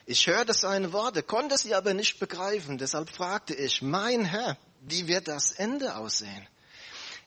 Ich 0.07 0.27
hörte 0.27 0.55
seine 0.55 0.95
Worte, 0.95 1.23
konnte 1.23 1.59
sie 1.59 1.75
aber 1.75 1.93
nicht 1.93 2.19
begreifen, 2.19 2.79
deshalb 2.79 3.11
fragte 3.11 3.55
ich, 3.55 3.83
mein 3.83 4.25
Herr, 4.25 4.57
wie 4.83 5.09
wird 5.09 5.29
das 5.29 5.53
Ende 5.53 5.97
aussehen? 5.97 6.47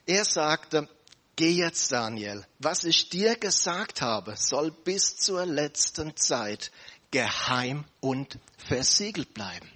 Er 0.05 0.23
sagte, 0.25 0.87
geh 1.35 1.51
jetzt 1.51 1.91
Daniel, 1.91 2.45
was 2.59 2.83
ich 2.83 3.09
dir 3.09 3.35
gesagt 3.35 4.01
habe, 4.01 4.35
soll 4.37 4.71
bis 4.71 5.17
zur 5.17 5.45
letzten 5.45 6.15
Zeit 6.15 6.71
geheim 7.11 7.85
und 7.99 8.39
versiegelt 8.57 9.33
bleiben. 9.33 9.71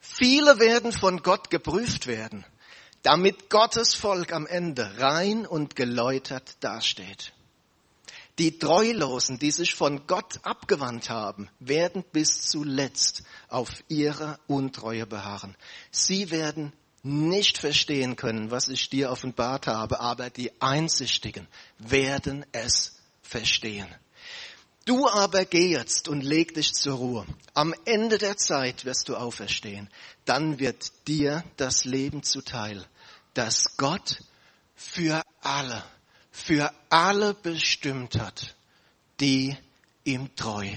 Viele 0.00 0.58
werden 0.58 0.92
von 0.92 1.22
Gott 1.22 1.50
geprüft 1.50 2.06
werden 2.06 2.44
damit 3.04 3.50
Gottes 3.50 3.94
Volk 3.94 4.32
am 4.32 4.46
Ende 4.46 4.98
rein 4.98 5.46
und 5.46 5.76
geläutert 5.76 6.56
dasteht. 6.60 7.34
Die 8.38 8.58
Treulosen, 8.58 9.38
die 9.38 9.52
sich 9.52 9.74
von 9.74 10.06
Gott 10.08 10.40
abgewandt 10.42 11.08
haben, 11.08 11.48
werden 11.60 12.04
bis 12.12 12.42
zuletzt 12.42 13.22
auf 13.48 13.70
ihre 13.88 14.40
Untreue 14.48 15.06
beharren. 15.06 15.56
Sie 15.92 16.32
werden 16.32 16.72
nicht 17.04 17.58
verstehen 17.58 18.16
können, 18.16 18.50
was 18.50 18.68
ich 18.68 18.88
dir 18.90 19.10
offenbart 19.10 19.66
habe, 19.66 20.00
aber 20.00 20.30
die 20.30 20.50
Einsichtigen 20.60 21.46
werden 21.78 22.44
es 22.50 22.96
verstehen. 23.22 23.86
Du 24.84 25.08
aber 25.08 25.44
geh 25.44 25.68
jetzt 25.68 26.08
und 26.08 26.22
leg 26.22 26.54
dich 26.54 26.74
zur 26.74 26.96
Ruhe. 26.96 27.26
Am 27.54 27.74
Ende 27.84 28.18
der 28.18 28.36
Zeit 28.36 28.84
wirst 28.84 29.08
du 29.08 29.16
auferstehen. 29.16 29.88
Dann 30.24 30.58
wird 30.58 30.92
dir 31.06 31.44
das 31.56 31.84
Leben 31.84 32.22
zuteil, 32.22 32.84
das 33.32 33.76
Gott 33.76 34.22
für 34.74 35.22
alle, 35.40 35.82
für 36.34 36.74
alle 36.90 37.32
bestimmt 37.32 38.18
hat, 38.18 38.56
die 39.20 39.56
ihm 40.02 40.34
treu 40.34 40.68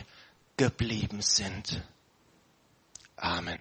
geblieben 0.56 1.22
sind. 1.22 1.82
Amen. 3.18 3.60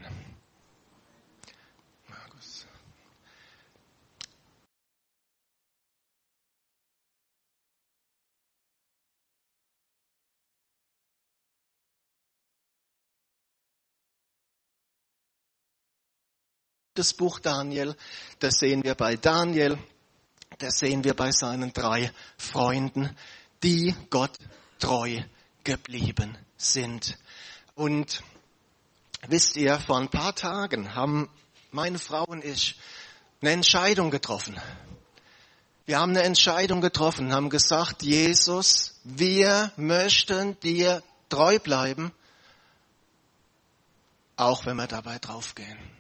das 16.95 17.13
Buch 17.13 17.41
Daniel, 17.41 17.95
das 18.39 18.55
sehen 18.55 18.83
wir 18.83 18.95
bei 18.95 19.17
Daniel, 19.17 19.77
das 20.59 20.79
sehen 20.79 21.05
wir 21.05 21.15
bei 21.15 21.31
seinen 21.33 21.73
drei 21.73 22.11
Freunden, 22.39 23.17
die 23.63 23.95
Gott 24.11 24.37
treu 24.79 25.23
geblieben 25.65 26.37
sind. 26.57 27.19
Und 27.75 28.23
wisst 29.29 29.57
ihr, 29.57 29.79
vor 29.79 29.99
ein 29.99 30.09
paar 30.09 30.35
Tagen 30.35 30.95
haben 30.95 31.29
meine 31.71 31.99
Frau 31.99 32.25
und 32.25 32.45
ich 32.45 32.79
eine 33.41 33.51
Entscheidung 33.51 34.11
getroffen. 34.11 34.59
Wir 35.85 36.01
haben 36.01 36.11
eine 36.11 36.23
Entscheidung 36.23 36.81
getroffen, 36.81 37.33
haben 37.33 37.51
gesagt, 37.51 38.03
Jesus, 38.03 39.01
wir 39.05 39.73
möchten 39.77 40.59
dir 40.61 41.03
treu 41.29 41.59
bleiben, 41.59 42.13
auch 44.37 44.67
wenn 44.67 44.77
wir 44.77 44.89
dabei 44.89 45.19
draufgehen. 45.19 45.96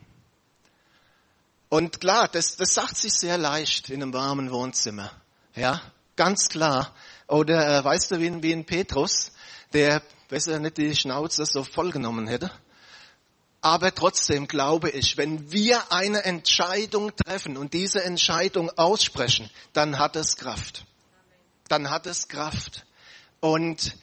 Und 1.69 2.01
klar, 2.01 2.29
das, 2.29 2.57
das 2.57 2.75
sagt 2.75 2.97
sich 2.97 3.13
sehr 3.13 3.39
leicht 3.39 3.91
in 3.91 4.03
einem 4.03 4.13
warmen 4.13 4.51
Wohnzimmer. 4.51 5.11
Ja, 5.55 5.81
ganz 6.15 6.49
klar. 6.49 6.95
Oder 7.27 7.79
äh, 7.79 7.85
weißt 7.85 8.13
du, 8.13 8.21
wie, 8.21 8.43
wie 8.43 8.53
ein 8.53 8.65
Petrus, 8.65 9.33
der 9.73 10.03
besser 10.29 10.59
nicht 10.59 10.77
die 10.77 10.95
Schnauze 10.95 11.45
so 11.45 11.65
vollgenommen 11.65 12.29
hätte. 12.29 12.51
Aber 13.61 13.93
trotzdem 13.93 14.47
glaube 14.47 14.91
ich, 14.91 15.17
wenn 15.17 15.51
wir 15.51 15.93
eine 15.93 16.25
Entscheidung 16.25 17.17
treffen 17.17 17.57
und 17.57 17.75
diese 17.75 18.05
Entscheidung 18.05 18.71
aussprechen, 18.79 19.51
dann 19.73 19.99
hat 19.99 20.15
es 20.15 20.37
Kraft. 20.37 20.85
Dann 21.69 21.91
hat 21.91 22.07
es 22.07 22.29
Kraft. 22.29 22.87
Und 23.41 23.97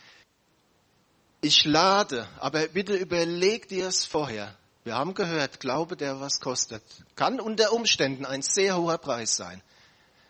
ich 1.40 1.64
lade, 1.64 2.28
aber 2.40 2.68
bitte 2.68 2.96
überleg 2.96 3.70
dir 3.70 3.88
es 3.88 4.04
vorher. 4.04 4.54
Wir 4.84 4.96
haben 4.96 5.14
gehört, 5.14 5.60
Glaube, 5.60 5.96
der 5.96 6.20
was 6.20 6.40
kostet, 6.40 6.84
kann 7.16 7.40
unter 7.40 7.72
Umständen 7.72 8.26
ein 8.26 8.42
sehr 8.42 8.78
hoher 8.78 8.98
Preis 8.98 9.36
sein. 9.36 9.62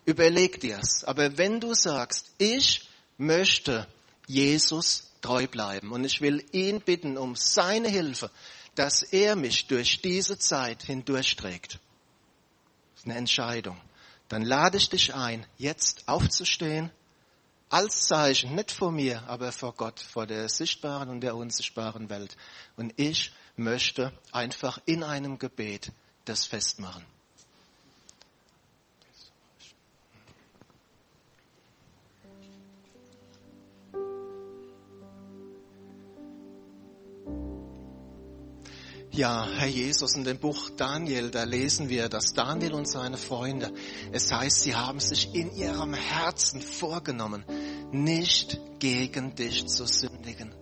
Überleg 0.04 0.60
dir's. 0.60 1.02
Aber 1.04 1.38
wenn 1.38 1.60
du 1.60 1.74
sagst, 1.74 2.30
ich 2.38 2.88
möchte 3.16 3.86
Jesus 4.26 5.10
treu 5.22 5.46
bleiben 5.46 5.92
und 5.92 6.04
ich 6.04 6.20
will 6.20 6.44
ihn 6.52 6.80
bitten 6.80 7.16
um 7.16 7.34
seine 7.34 7.88
Hilfe, 7.88 8.30
dass 8.74 9.02
er 9.02 9.36
mich 9.36 9.66
durch 9.66 10.02
diese 10.02 10.38
Zeit 10.38 10.82
hindurchträgt. 10.82 11.80
Das 12.92 13.00
ist 13.00 13.04
eine 13.06 13.16
Entscheidung. 13.16 13.80
Dann 14.28 14.42
lade 14.42 14.76
ich 14.76 14.88
dich 14.88 15.14
ein, 15.14 15.46
jetzt 15.56 16.06
aufzustehen 16.06 16.90
als 17.68 18.06
Zeichen, 18.06 18.54
nicht 18.54 18.70
vor 18.70 18.92
mir, 18.92 19.22
aber 19.26 19.52
vor 19.52 19.74
Gott, 19.74 20.00
vor 20.00 20.26
der 20.26 20.48
sichtbaren 20.48 21.08
und 21.08 21.20
der 21.22 21.34
unsichtbaren 21.34 22.08
Welt. 22.08 22.36
Und 22.76 22.92
ich 22.96 23.32
möchte 23.56 24.12
einfach 24.32 24.78
in 24.86 25.02
einem 25.02 25.38
Gebet 25.38 25.92
das 26.24 26.46
festmachen. 26.46 27.04
Ja, 39.16 39.46
Herr 39.48 39.68
Jesus, 39.68 40.16
in 40.16 40.24
dem 40.24 40.40
Buch 40.40 40.70
Daniel, 40.70 41.30
da 41.30 41.44
lesen 41.44 41.88
wir, 41.88 42.08
dass 42.08 42.34
Daniel 42.34 42.74
und 42.74 42.88
seine 42.88 43.16
Freunde, 43.16 43.72
es 44.10 44.32
heißt, 44.32 44.62
sie 44.62 44.74
haben 44.74 44.98
sich 44.98 45.32
in 45.36 45.54
ihrem 45.54 45.94
Herzen 45.94 46.60
vorgenommen, 46.60 47.44
nicht 47.92 48.58
gegen 48.80 49.36
dich 49.36 49.68
zu 49.68 49.86
sündigen. 49.86 50.52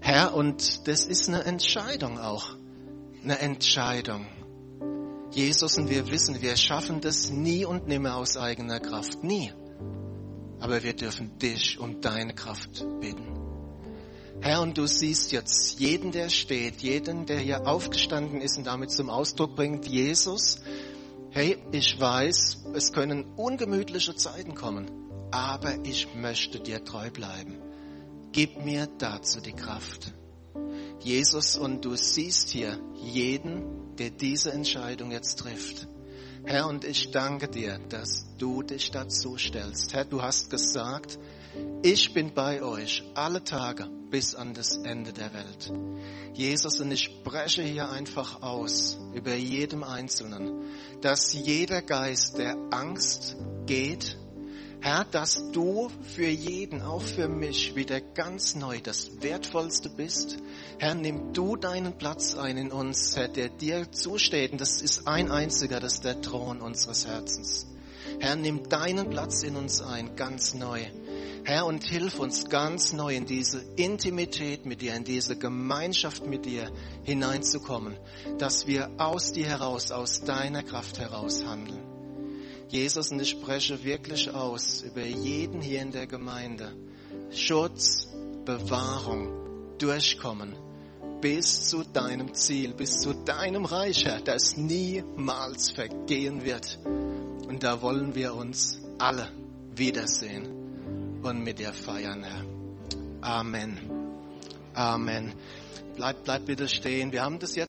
Herr, 0.00 0.34
und 0.34 0.86
das 0.86 1.06
ist 1.06 1.28
eine 1.28 1.44
Entscheidung 1.44 2.18
auch, 2.18 2.56
eine 3.22 3.38
Entscheidung. 3.38 4.26
Jesus 5.32 5.76
und 5.76 5.90
wir 5.90 6.10
wissen, 6.10 6.40
wir 6.40 6.56
schaffen 6.56 7.00
das 7.00 7.30
nie 7.30 7.64
und 7.64 7.88
nimmer 7.88 8.16
aus 8.16 8.36
eigener 8.36 8.80
Kraft, 8.80 9.22
nie. 9.22 9.52
Aber 10.60 10.82
wir 10.82 10.94
dürfen 10.94 11.38
dich 11.38 11.78
um 11.78 12.00
deine 12.00 12.34
Kraft 12.34 12.86
bitten. 13.00 13.36
Herr, 14.40 14.62
und 14.62 14.78
du 14.78 14.86
siehst 14.86 15.32
jetzt 15.32 15.80
jeden, 15.80 16.12
der 16.12 16.28
steht, 16.28 16.80
jeden, 16.80 17.26
der 17.26 17.38
hier 17.38 17.66
aufgestanden 17.66 18.40
ist 18.40 18.58
und 18.58 18.66
damit 18.66 18.90
zum 18.90 19.10
Ausdruck 19.10 19.56
bringt, 19.56 19.86
Jesus, 19.86 20.60
hey, 21.30 21.58
ich 21.72 21.98
weiß, 21.98 22.64
es 22.74 22.92
können 22.92 23.24
ungemütliche 23.36 24.14
Zeiten 24.14 24.54
kommen, 24.54 24.90
aber 25.30 25.84
ich 25.84 26.14
möchte 26.14 26.60
dir 26.60 26.84
treu 26.84 27.10
bleiben. 27.10 27.65
Gib 28.36 28.62
mir 28.62 28.86
dazu 28.98 29.40
die 29.40 29.54
Kraft. 29.54 30.12
Jesus, 31.00 31.56
und 31.56 31.86
du 31.86 31.96
siehst 31.96 32.50
hier 32.50 32.78
jeden, 32.94 33.96
der 33.96 34.10
diese 34.10 34.52
Entscheidung 34.52 35.10
jetzt 35.10 35.38
trifft. 35.38 35.88
Herr, 36.44 36.66
und 36.66 36.84
ich 36.84 37.12
danke 37.12 37.48
dir, 37.48 37.78
dass 37.88 38.26
du 38.36 38.62
dich 38.62 38.90
dazu 38.90 39.38
stellst. 39.38 39.94
Herr, 39.94 40.04
du 40.04 40.20
hast 40.20 40.50
gesagt, 40.50 41.18
ich 41.82 42.12
bin 42.12 42.34
bei 42.34 42.62
euch 42.62 43.04
alle 43.14 43.42
Tage 43.42 43.88
bis 44.10 44.34
an 44.34 44.52
das 44.52 44.76
Ende 44.84 45.14
der 45.14 45.32
Welt. 45.32 45.72
Jesus, 46.34 46.78
und 46.82 46.92
ich 46.92 47.04
spreche 47.04 47.62
hier 47.62 47.88
einfach 47.88 48.42
aus 48.42 48.98
über 49.14 49.34
jedem 49.34 49.82
Einzelnen, 49.82 50.62
dass 51.00 51.32
jeder 51.32 51.80
Geist 51.80 52.36
der 52.36 52.54
Angst 52.70 53.38
geht, 53.64 54.18
Herr, 54.86 55.04
dass 55.04 55.50
du 55.50 55.90
für 56.14 56.28
jeden, 56.28 56.80
auch 56.80 57.02
für 57.02 57.26
mich, 57.26 57.74
wieder 57.74 58.00
ganz 58.00 58.54
neu 58.54 58.78
das 58.80 59.20
Wertvollste 59.20 59.88
bist. 59.88 60.36
Herr, 60.78 60.94
nimm 60.94 61.32
du 61.32 61.56
deinen 61.56 61.98
Platz 61.98 62.36
ein 62.36 62.56
in 62.56 62.70
uns, 62.70 63.16
Herr, 63.16 63.26
der 63.26 63.48
dir 63.48 63.90
zusteht. 63.90 64.52
Und 64.52 64.60
das 64.60 64.80
ist 64.80 65.08
ein 65.08 65.32
einziger, 65.32 65.80
das 65.80 65.94
ist 65.94 66.04
der 66.04 66.20
Thron 66.20 66.60
unseres 66.60 67.04
Herzens. 67.04 67.66
Herr, 68.20 68.36
nimm 68.36 68.68
deinen 68.68 69.10
Platz 69.10 69.42
in 69.42 69.56
uns 69.56 69.82
ein, 69.82 70.14
ganz 70.14 70.54
neu. 70.54 70.84
Herr, 71.42 71.66
und 71.66 71.82
hilf 71.82 72.20
uns 72.20 72.48
ganz 72.48 72.92
neu 72.92 73.16
in 73.16 73.26
diese 73.26 73.62
Intimität 73.74 74.66
mit 74.66 74.82
dir, 74.82 74.94
in 74.94 75.02
diese 75.02 75.36
Gemeinschaft 75.36 76.24
mit 76.28 76.44
dir 76.46 76.70
hineinzukommen, 77.02 77.98
dass 78.38 78.68
wir 78.68 78.88
aus 78.98 79.32
dir 79.32 79.46
heraus, 79.46 79.90
aus 79.90 80.20
deiner 80.20 80.62
Kraft 80.62 81.00
heraus 81.00 81.44
handeln. 81.44 81.85
Jesus, 82.68 83.12
und 83.12 83.20
ich 83.20 83.30
spreche 83.30 83.82
wirklich 83.84 84.32
aus 84.34 84.82
über 84.82 85.04
jeden 85.04 85.60
hier 85.60 85.82
in 85.82 85.92
der 85.92 86.06
Gemeinde. 86.06 86.72
Schutz, 87.30 88.08
Bewahrung, 88.44 89.76
Durchkommen 89.78 90.56
bis 91.20 91.68
zu 91.68 91.82
deinem 91.82 92.34
Ziel, 92.34 92.74
bis 92.74 93.00
zu 93.00 93.12
deinem 93.12 93.64
Reich, 93.64 94.04
Herr, 94.04 94.20
das 94.20 94.56
niemals 94.56 95.70
vergehen 95.70 96.44
wird. 96.44 96.78
Und 96.84 97.62
da 97.62 97.80
wollen 97.82 98.14
wir 98.14 98.34
uns 98.34 98.80
alle 98.98 99.28
wiedersehen 99.74 101.20
und 101.22 101.42
mit 101.42 101.58
dir 101.58 101.72
feiern, 101.72 102.22
Herr. 102.22 102.44
Amen. 103.22 103.78
Amen. 104.74 105.32
Bleib, 105.96 106.24
bleib 106.24 106.46
bitte 106.46 106.68
stehen. 106.68 107.10
Wir 107.12 107.22
haben 107.22 107.38
das 107.38 107.56
jetzt 107.56 107.64